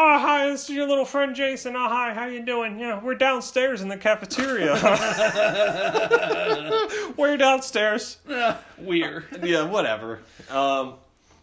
[0.02, 1.76] Oh, hi, this is your little friend Jason.
[1.76, 2.80] Oh, hi, how you doing?
[2.80, 4.74] Yeah, we're downstairs in the cafeteria.
[7.18, 8.18] we're downstairs.
[8.78, 9.26] Weird.
[9.44, 10.20] yeah, whatever.
[10.50, 10.96] Um,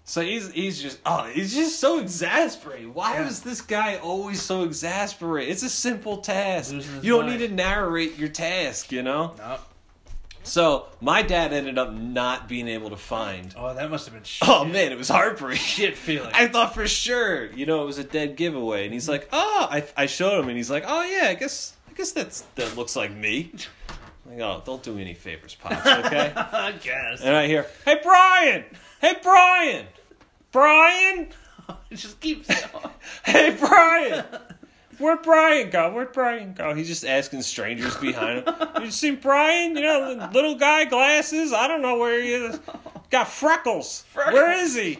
[0.09, 2.95] so he's he's just oh he's just so exasperated.
[2.95, 3.27] Why Yeah.
[3.29, 5.51] is this guy always so exasperated?
[5.53, 6.73] It's a simple task.
[7.03, 7.41] You don't mind.
[7.41, 9.35] need to narrate your task, you know.
[9.37, 9.59] No.
[10.45, 13.53] So my dad ended up not being able to find.
[13.59, 14.49] Oh, that must have been oh, shit.
[14.49, 15.59] Oh man, it was heartbreaking.
[15.65, 16.31] Shit feeling.
[16.33, 19.67] I thought for sure, you know, it was a dead giveaway, and he's like, "Oh,"
[19.69, 22.77] I, I showed him, and he's like, "Oh yeah, I guess, I guess that's that
[22.77, 23.51] looks like me."
[24.25, 26.33] I'm like, oh, don't do me any favors, pops, okay?
[26.37, 27.23] I guess.
[27.23, 28.65] and I hear, "Hey Brian,
[29.01, 29.87] hey Brian,
[30.53, 31.29] Brian,
[31.91, 32.91] It just keeps going.
[33.25, 34.25] hey Brian."
[34.99, 35.93] Where'd Brian go?
[35.93, 36.75] Where'd Brian go?
[36.75, 38.55] He's just asking strangers behind him.
[38.83, 39.77] You seen Brian?
[39.77, 41.53] You know, little guy, glasses.
[41.53, 42.59] I don't know where he is.
[43.11, 44.05] Got freckles.
[44.15, 44.99] Where is he?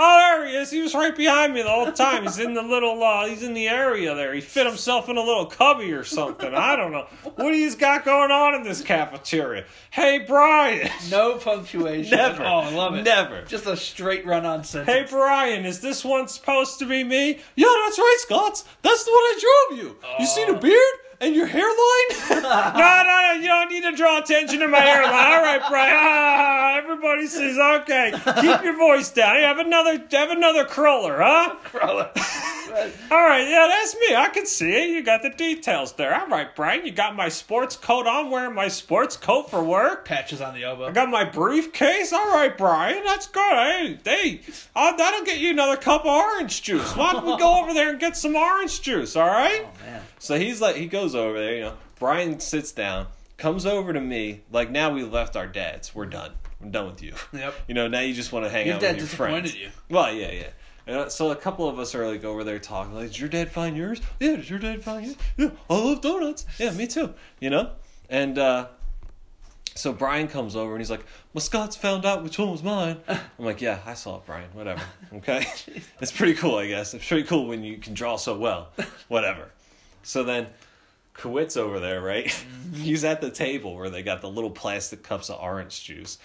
[0.00, 0.70] Oh, there he is.
[0.70, 2.24] He was right behind me the whole time.
[2.24, 4.34] He's in the little, uh, he's in the area there.
[4.34, 6.52] He fit himself in a little cubby or something.
[6.54, 7.06] I don't know.
[7.36, 9.64] What he's got going on in this cafeteria?
[9.90, 10.90] Hey, Brian.
[11.10, 12.16] No punctuation.
[12.16, 12.42] Never.
[12.42, 13.04] Oh, I love it.
[13.04, 13.42] Never.
[13.42, 14.88] Just a straight run on sentence.
[14.92, 15.06] Hey.
[15.08, 17.38] Brian, is this one supposed to be me?
[17.54, 18.64] Yeah, that's right, Scott.
[18.82, 19.96] That's the one I drove you.
[20.18, 21.72] You see the beard and your hairline?
[22.42, 25.12] No, no, no, you don't need to draw attention to my hairline.
[25.14, 25.96] All right, Brian.
[25.96, 29.36] Ah, everybody says, okay, keep your voice down.
[29.36, 31.54] You have another, have another cruller, huh?
[31.64, 32.10] Crawler.
[33.10, 34.16] All right, yeah, that's me.
[34.16, 34.90] I can see it.
[34.90, 36.18] You got the details there.
[36.18, 40.04] All right, Brian, you got my sports coat on, wearing my sports coat for work.
[40.04, 40.86] Patches on the elbow.
[40.86, 42.12] I got my briefcase.
[42.12, 43.42] All right, Brian, that's good.
[43.52, 44.40] Hey, hey,
[44.74, 46.96] uh, that'll get you another cup of orange juice.
[46.96, 49.14] Why don't we go over there and get some orange juice?
[49.16, 49.64] All right.
[49.66, 50.02] Oh, man.
[50.22, 51.74] So he's like, he goes over there, you know.
[51.98, 53.08] Brian sits down,
[53.38, 55.96] comes over to me, like, now we left our dads.
[55.96, 56.30] We're done.
[56.62, 57.14] I'm done with you.
[57.32, 57.54] Yep.
[57.66, 59.56] You know, now you just want to hang Your out with your dad disappointed friends.
[59.56, 59.70] you.
[59.90, 60.48] Well, yeah, yeah.
[60.86, 63.30] And, uh, so a couple of us are like over there talking, like, did your
[63.30, 64.00] dad find yours?
[64.20, 65.16] Yeah, did your dad find yours?
[65.36, 66.46] Yeah, I love donuts.
[66.56, 67.14] Yeah, me too.
[67.40, 67.70] You know?
[68.08, 68.68] And uh,
[69.74, 71.04] so Brian comes over and he's like,
[71.34, 72.98] well, Scott's found out which one was mine.
[73.08, 74.50] I'm like, yeah, I saw it, Brian.
[74.52, 74.82] Whatever.
[75.14, 75.44] Okay?
[76.00, 76.94] it's pretty cool, I guess.
[76.94, 78.68] It's pretty cool when you can draw so well.
[79.08, 79.50] Whatever.
[80.02, 80.48] So then
[81.14, 82.30] Kowit's over there, right?
[82.74, 86.18] he's at the table where they got the little plastic cups of orange juice.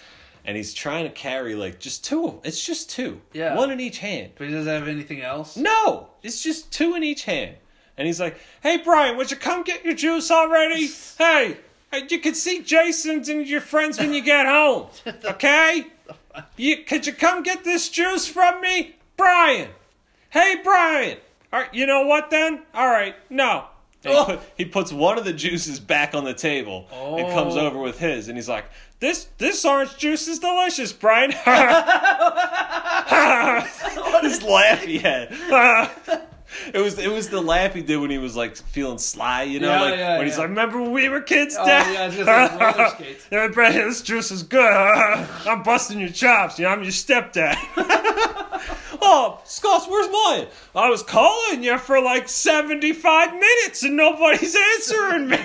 [0.44, 2.40] And he's trying to carry like just two.
[2.42, 3.20] It's just two.
[3.32, 3.54] Yeah.
[3.54, 4.32] One in each hand.
[4.36, 5.56] But he doesn't have anything else?
[5.56, 7.56] No, it's just two in each hand.
[7.98, 10.86] And he's like, "Hey, Brian, would you come get your juice already?
[11.18, 11.58] hey,
[11.90, 14.86] hey, you can see Jason's and your friends when you get home.
[15.24, 15.88] Okay?
[16.56, 19.70] You could you come get this juice from me, Brian?
[20.30, 21.18] Hey, Brian.
[21.52, 22.62] All right, you know what then?
[22.74, 23.66] All right, no."
[24.02, 24.24] He, oh.
[24.26, 27.16] put, he puts one of the juices back on the table oh.
[27.16, 27.66] and comes Oh.
[27.66, 28.66] over with his, and he's like,
[29.00, 31.30] "This this orange juice is delicious, Brian."
[34.22, 35.32] this laugh he had.
[36.74, 39.60] It was it was the laugh he did when he was like feeling sly, you
[39.60, 40.40] know, Yeah, like yeah, when he's yeah.
[40.40, 43.26] like, "Remember when we were kids, Oh, Dad?" yeah, was gonna roller skates.
[43.30, 44.60] yeah, Brian, this juice is good.
[45.46, 46.58] I'm busting your chops.
[46.58, 47.56] Know, I'm your stepdad.
[49.00, 50.48] oh, Scott, where's mine?
[50.74, 55.38] I was calling you for like 75 minutes and nobody's answering me.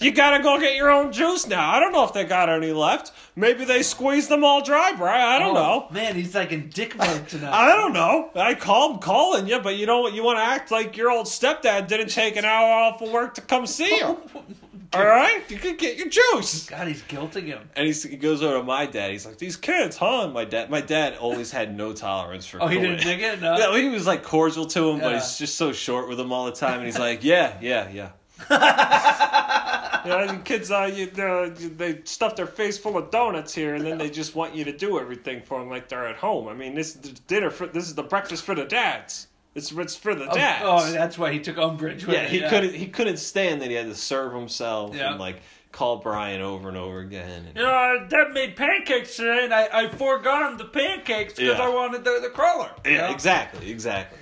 [0.00, 1.70] you gotta go get your own juice now.
[1.70, 3.12] I don't know if they got any left.
[3.36, 5.22] Maybe they squeezed them all dry, Brian.
[5.28, 5.86] I don't oh, know.
[5.90, 7.52] Oh, Man, he's like in dick mode tonight.
[7.52, 8.30] I don't know.
[8.36, 10.13] I called calling you, but you know what?
[10.14, 13.34] You want to act like your old stepdad didn't take an hour off of work
[13.34, 14.18] to come see you.
[14.94, 16.66] All right, you can get your juice.
[16.66, 17.68] God, he's guilting him.
[17.74, 19.10] And he's, he goes over to my dad.
[19.10, 22.62] He's like, "These kids, huh?" And my dad, my dad always had no tolerance for.
[22.62, 23.40] Oh, he didn't dig it?
[23.40, 23.56] No.
[23.56, 26.46] Yeah, he was like cordial to him, but he's just so short with him all
[26.46, 26.78] the time.
[26.78, 28.10] And he's like, "Yeah, yeah, yeah."
[30.04, 33.74] You know, the kids, uh, you, uh, they stuff their face full of donuts here,
[33.74, 36.46] and then they just want you to do everything for them like they're at home.
[36.46, 39.28] I mean, this is the dinner for this is the breakfast for the dads.
[39.54, 40.62] It's it's for the Oh, dads.
[40.66, 42.30] Oh, that's why he took umbrage with Yeah, it.
[42.30, 42.74] he couldn't.
[42.74, 45.10] He couldn't stand that he had to serve himself Yeah.
[45.12, 47.46] and like call Brian over and over again.
[47.48, 51.64] And, You know, Dad made pancakes today, and I, I foregone the pancakes because Yeah.
[51.64, 52.70] I wanted the, the crawler.
[52.84, 53.10] Yeah, know?
[53.12, 54.18] exactly, exactly.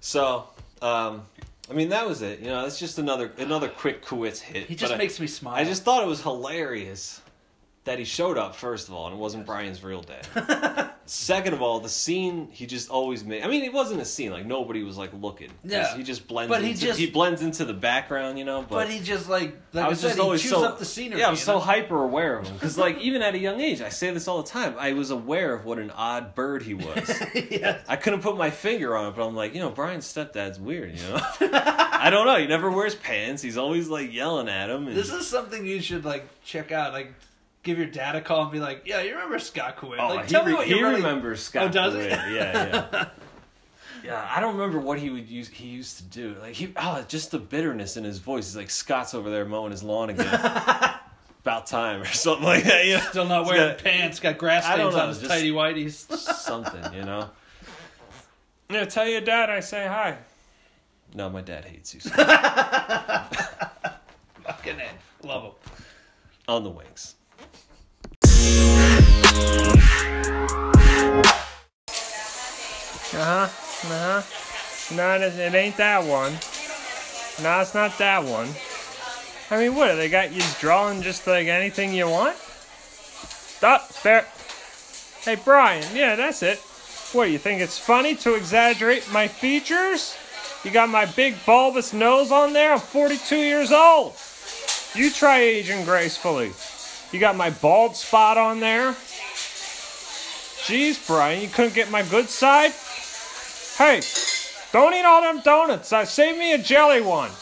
[0.00, 0.48] So,
[0.80, 1.22] um,
[1.70, 2.40] I mean, that was it.
[2.40, 4.66] You know, that's just another another quick Kowitz hit.
[4.66, 5.54] He just but I- makes me smile.
[5.54, 7.20] I just thought it was hilarious
[7.84, 10.90] that he showed up first of all, and it wasn't Brian's real dad.
[11.04, 13.42] Second of all, the scene he just always made.
[13.42, 15.50] I mean, it wasn't a scene like nobody was like looking.
[15.64, 15.96] Yeah.
[15.96, 16.48] he just blends.
[16.48, 18.60] But he into, just- he blends into the background, you know.
[18.62, 20.64] But, But he just like like I I, was said, just he always chews so
[20.64, 21.18] up the scenery.
[21.18, 21.58] Yeah, I was so know?
[21.58, 24.40] hyper aware of him because, like, even at a young age, I say this all
[24.42, 24.76] the time.
[24.78, 27.22] I was aware of what an odd bird he was.
[27.34, 27.84] Yes.
[27.88, 30.96] I couldn't put my finger on it, but I'm like, you know, Brian's stepdad's weird.
[30.96, 32.36] You know, I don't know.
[32.36, 33.42] He never wears pants.
[33.42, 34.86] He's always like yelling at him.
[34.86, 36.92] And, This is something you should like check out.
[36.92, 37.12] Like,
[37.62, 39.98] give your dad a call and be like, "Yeah, you remember Scott Quinn?
[39.98, 41.64] oh, like, he, tell me what he you really." remembers oh, Scott.
[41.64, 42.08] Oh, does he?
[42.08, 42.28] Yeah,
[42.92, 43.08] yeah.
[44.04, 45.48] Yeah, I don't remember what he would use.
[45.48, 48.46] He used to do like he oh, just the bitterness in his voice.
[48.46, 50.26] He's like Scott's over there mowing his lawn again.
[51.42, 52.84] About time or something like that.
[52.86, 53.00] You know?
[53.00, 54.20] Still not wearing got pants.
[54.20, 56.10] Got grass stains know, on his just- tidy whities.
[56.18, 57.30] something, you know.
[58.70, 60.18] Yeah, tell your dad I say hi.
[61.14, 62.00] No, my dad hates you.
[62.00, 62.20] Fucking
[64.78, 64.92] it.
[65.24, 65.52] Love him.
[66.48, 67.16] on the wings.
[73.14, 73.48] Uh huh.
[73.88, 74.94] Uh huh.
[74.94, 76.32] No, it, ain't that one.
[77.42, 78.48] No, it's not that one.
[79.50, 79.94] I mean, what?
[79.94, 82.36] They got you drawing just like anything you want?
[83.62, 84.26] Up there.
[85.22, 85.84] Hey, Brian.
[85.94, 86.58] Yeah, that's it.
[87.12, 90.16] What, you think it's funny to exaggerate my features?
[90.64, 92.72] You got my big bulbous nose on there?
[92.72, 94.14] I'm 42 years old.
[94.94, 96.52] You try aging gracefully.
[97.12, 98.96] You got my bald spot on there?
[100.62, 102.70] Jeez, Brian, you couldn't get my good side?
[103.76, 104.00] Hey,
[104.72, 105.92] don't eat all them donuts.
[105.92, 107.32] Uh, save me a jelly one.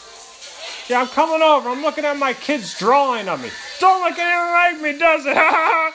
[0.89, 1.69] Yeah, I'm coming over.
[1.69, 3.51] I'm looking at my kid's drawing of me.
[3.79, 5.35] Don't look at him like me, does it?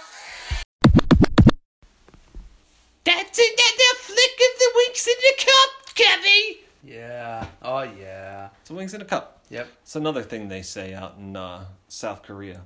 [3.05, 6.59] That's another flick of the winks in the cup, Kevy.
[6.85, 7.47] Yeah.
[7.61, 8.51] Oh yeah.
[8.61, 9.43] It's a wings in a cup.
[9.51, 9.69] Yep.
[9.83, 12.63] It's another thing they say out in uh, South Korea.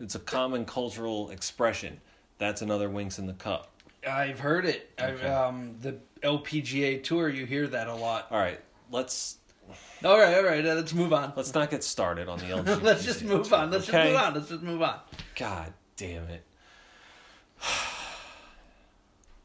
[0.00, 2.00] It's a common cultural expression.
[2.38, 3.70] That's another winks in the cup.
[4.08, 4.90] I've heard it.
[4.98, 5.26] I've, Okay.
[5.28, 8.26] um, the LPGA tour, you hear that a lot.
[8.30, 8.60] All right,
[8.90, 9.38] let's
[10.04, 10.64] All right, all right.
[10.66, 11.32] uh, let's move on.
[11.36, 12.82] let's not get started on the LPGA.
[12.82, 13.70] Let's just move on.
[13.70, 13.98] Let's Okay.
[13.98, 14.34] just move on.
[14.34, 14.98] Let's just move on.
[15.36, 16.44] God damn it.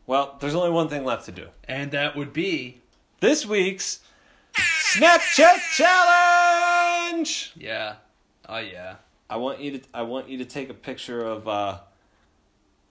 [0.08, 1.50] Well, there's only one thing left to do.
[1.68, 2.82] And that would be,
[3.20, 4.00] This week's
[4.56, 7.52] Snapchat challenge.
[7.56, 7.96] yeah.
[8.48, 8.96] Oh yeah.
[9.30, 11.78] I want you to I want you to take a picture of uh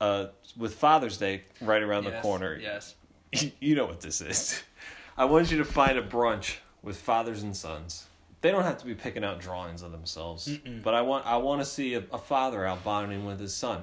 [0.01, 0.27] uh
[0.57, 2.59] with Father's Day right around the corner.
[2.61, 2.95] Yes.
[3.61, 4.63] you know what this is.
[5.17, 8.07] I want you to find a brunch with fathers and sons.
[8.41, 10.49] They don't have to be picking out drawings of themselves,
[10.85, 13.83] but I want I want to see a, a father out bonding with his son.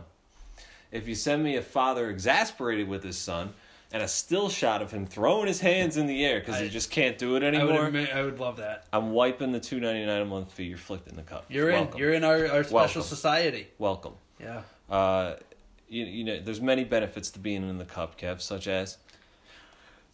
[0.92, 3.54] If you send me a father exasperated with his son
[3.92, 6.90] and a still shot of him throwing his hands in the air because he just
[6.90, 8.86] can't do it I would anymore, admit, I would love that.
[8.94, 10.64] I'm wiping the two ninety nine a month fee.
[10.64, 11.46] You're flicked in the cup.
[11.50, 11.94] You're Welcome.
[11.94, 12.00] in.
[12.00, 13.02] You're in our, our special Welcome.
[13.02, 13.68] society.
[13.78, 14.14] Welcome.
[14.40, 14.62] Yeah.
[14.90, 15.36] Uh,
[15.90, 18.98] you, you know, there's many benefits to being in the cup, Kev, such as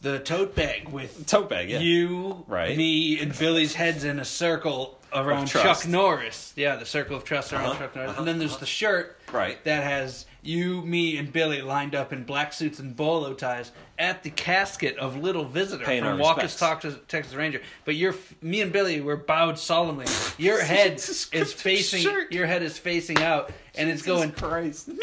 [0.01, 1.69] The tote bag with tote bag.
[1.69, 1.80] Yeah.
[1.80, 2.76] you, Right.
[2.78, 5.47] me, and Billy's heads in a circle around.
[5.47, 6.53] Chuck Norris.
[6.55, 8.11] Yeah, the circle of trust around Uh-huh, Chuck Norris.
[8.11, 9.63] uh-huh, and then there's the shirt Right.
[9.65, 14.24] that has you, me, and Billy lined up in black suits and bolo ties at
[14.24, 16.84] the casket of Little Visitor Paying from our Walker's respects.
[16.84, 17.62] Texas, Texas Ranger.
[17.86, 20.06] But you're, me and Billy were bowed solemnly.
[20.38, 22.02] Your head is facing.
[22.02, 22.32] shirt.
[22.32, 24.32] Your head is facing out, and it's going.
[24.32, 24.88] Christ.
[24.88, 25.02] Manic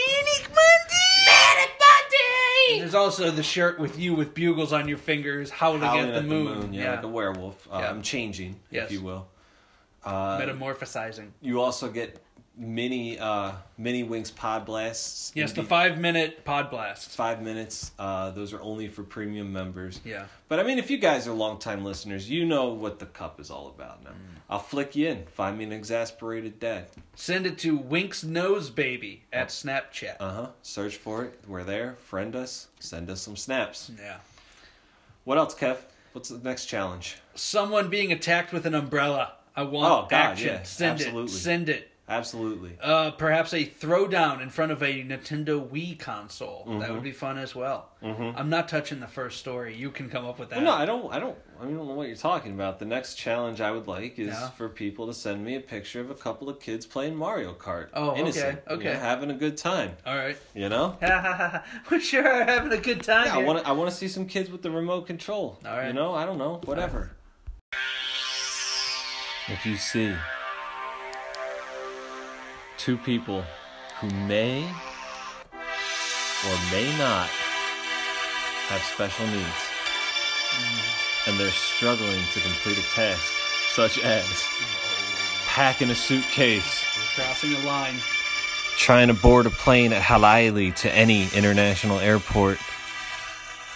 [0.48, 1.26] Monday.
[1.26, 2.80] Manic Monday.
[2.80, 6.22] There's also the shirt with you with bugles on your fingers, howling, Howling at the
[6.22, 6.72] moon.
[6.74, 7.66] yeah, like a werewolf.
[7.70, 7.90] Uh, Yeah.
[7.90, 8.86] I'm changing, Yes.
[8.86, 9.28] if you will.
[10.04, 11.30] Uh, metamorphosizing.
[11.40, 12.18] you also get
[12.58, 15.32] mini uh, mini Winks pod blasts.
[15.34, 17.10] Yes, the five minute pod blast.
[17.10, 17.92] five minutes.
[17.98, 20.00] Uh, those are only for premium members.
[20.04, 20.24] Yeah.
[20.48, 23.50] But I mean, if you guys are longtime listeners, you know what the cup is
[23.50, 24.10] all about now.
[24.10, 24.14] Mm.
[24.50, 25.24] I'll flick you in.
[25.26, 26.86] Find me an exasperated dad.
[27.14, 30.16] Send it to Winks Knows Baby at Snapchat.
[30.20, 30.46] Uh huh.
[30.62, 31.38] Search for it.
[31.46, 31.96] We're there.
[32.06, 32.68] Friend us.
[32.80, 33.90] Send us some snaps.
[34.02, 34.16] yeah.
[35.24, 35.76] What else, Kev?
[36.12, 37.18] What's the next challenge?
[37.34, 39.32] Someone being attacked with an umbrella.
[39.54, 40.46] I want Oh, God, action.
[40.48, 41.24] yeah, Send absolutely.
[41.24, 41.28] it.
[41.36, 41.87] Send it.
[42.08, 42.72] Absolutely.
[42.80, 46.64] Uh, perhaps a throwdown in front of a Nintendo Wii console.
[46.66, 46.94] That Mm-hmm.
[46.94, 47.90] would be fun as well.
[48.02, 49.74] I'm not touching the first story.
[49.76, 50.56] You can come up with that.
[50.62, 51.12] Well, no, I don't.
[51.12, 51.36] I don't.
[51.60, 52.78] I don't know what you're talking about.
[52.78, 54.50] The next challenge I would like is Yeah.
[54.50, 57.88] for people to send me a picture of a couple of kids playing Mario Kart.
[57.92, 58.92] Oh, okay, Innocent, you okay.
[58.92, 59.96] know, having a good time.
[60.06, 60.36] All right.
[60.54, 60.96] You know.
[61.90, 63.26] we sure are having a good time.
[63.26, 63.68] Yeah, I want to.
[63.68, 65.58] I want to see some kids with the remote control.
[65.66, 65.88] All right.
[65.88, 66.14] You know.
[66.14, 66.60] I don't know.
[66.64, 67.10] Whatever.
[69.48, 70.14] If you see
[72.88, 73.44] two people
[74.00, 77.28] who may or may not
[78.68, 79.62] have special needs,
[81.26, 83.30] and they're struggling to complete a task
[83.74, 84.42] such as
[85.48, 86.82] packing a suitcase,
[87.14, 87.96] Crossing a line.
[88.78, 92.56] trying to board a plane at Hawaii to any international airport.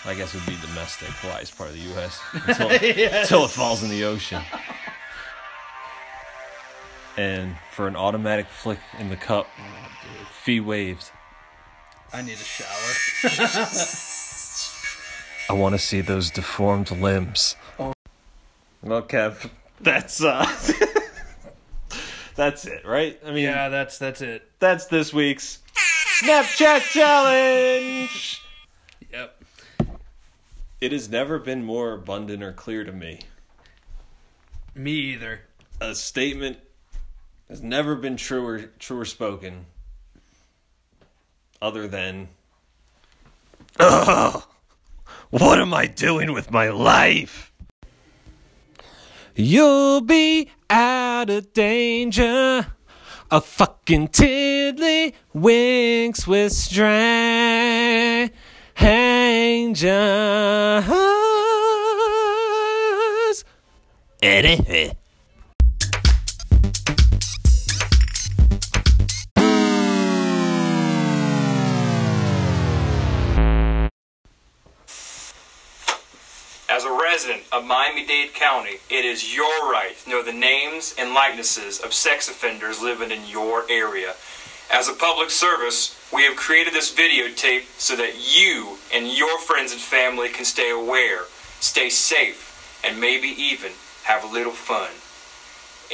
[0.07, 1.09] I guess it would be domestic.
[1.09, 2.19] Hawaii is part of the U.S.
[2.33, 4.41] until, until it falls in the ocean.
[7.17, 9.47] And for an automatic flick in the cup,
[10.43, 11.11] fee waived.
[12.13, 12.69] I need a shower.
[15.49, 17.57] I want to see those deformed limbs.
[17.79, 17.93] Oh.
[18.83, 19.51] Well, Kev,
[19.81, 20.45] that's uh,
[22.35, 23.19] that's it, right?
[23.25, 24.49] I mean, yeah, that's that's it.
[24.59, 25.59] that's this week's
[26.23, 28.43] Snapchat challenge.
[29.13, 29.45] Yep.
[30.81, 33.21] It has never been more abundant or clear to me.
[34.75, 35.43] Me either.
[35.81, 36.59] A statement
[37.53, 39.67] has never been truer truer spoken.
[41.61, 42.29] Other than,
[43.79, 44.43] Ugh,
[45.29, 47.53] what am I doing with my life?
[49.35, 52.69] You'll be out of danger.
[53.31, 58.31] A fucking tiddly winks with strangers.
[64.23, 64.93] Eh, eh, eh.
[77.53, 81.93] Of Miami Dade County, it is your right to know the names and likenesses of
[81.93, 84.15] sex offenders living in your area.
[84.73, 89.71] As a public service, we have created this videotape so that you and your friends
[89.73, 91.25] and family can stay aware,
[91.61, 93.73] stay safe, and maybe even
[94.05, 94.89] have a little fun.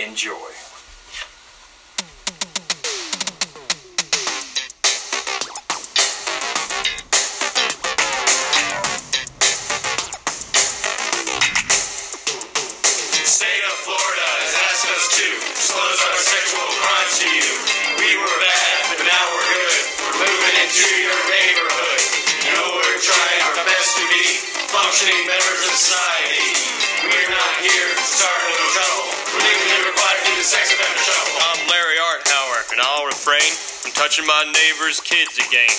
[0.01, 0.68] Enjoy.
[24.99, 26.43] Functioning members of society.
[27.07, 29.07] We're not here to start no trouble.
[29.31, 31.07] We're legally required to the sex offender.
[31.39, 33.47] I'm Larry Arthauer, and I'll refrain
[33.79, 35.71] from touching my neighbor's kids again.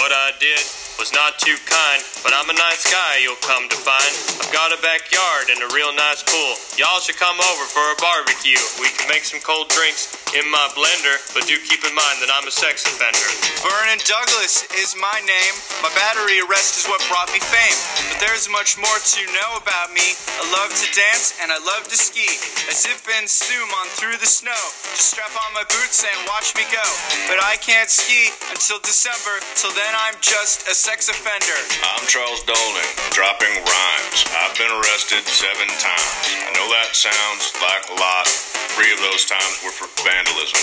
[0.00, 0.64] What I did
[0.96, 4.08] was not too kind, but I'm a nice guy, you'll come to find.
[4.40, 6.56] I've got a backyard and a real nice pool.
[6.80, 8.56] Y'all should come over for a barbecue.
[8.80, 12.32] We can make some cold drinks in my blender, but do keep in mind that
[12.32, 13.20] I'm a sex offender.
[13.60, 15.54] Vernon Douglas is my name.
[15.84, 17.78] My battery arrest is what brought me fame.
[18.08, 20.16] But there's much more to know about me.
[20.40, 22.24] I love to dance and I love to ski.
[22.64, 24.56] I zip and zoom on through the snow.
[24.96, 26.86] Just strap on my boots and watch me go.
[27.28, 29.36] But I can't ski until December.
[29.60, 31.60] Till then, I'm just a sex offender.
[31.92, 34.18] I'm Charles Dolan, dropping rhymes.
[34.40, 36.12] I've been arrested seven times.
[36.40, 38.24] I know that sounds like a lot.
[38.72, 39.92] Three of those times were for
[40.22, 40.60] vandalism.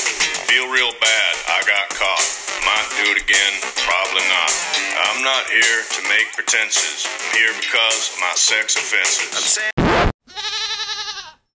[0.47, 2.26] Feel real bad, I got caught.
[2.66, 4.51] Might do it again, probably not.
[5.10, 7.07] I'm not here to make pretenses.
[7.07, 9.79] I'm here because of my sex offenses.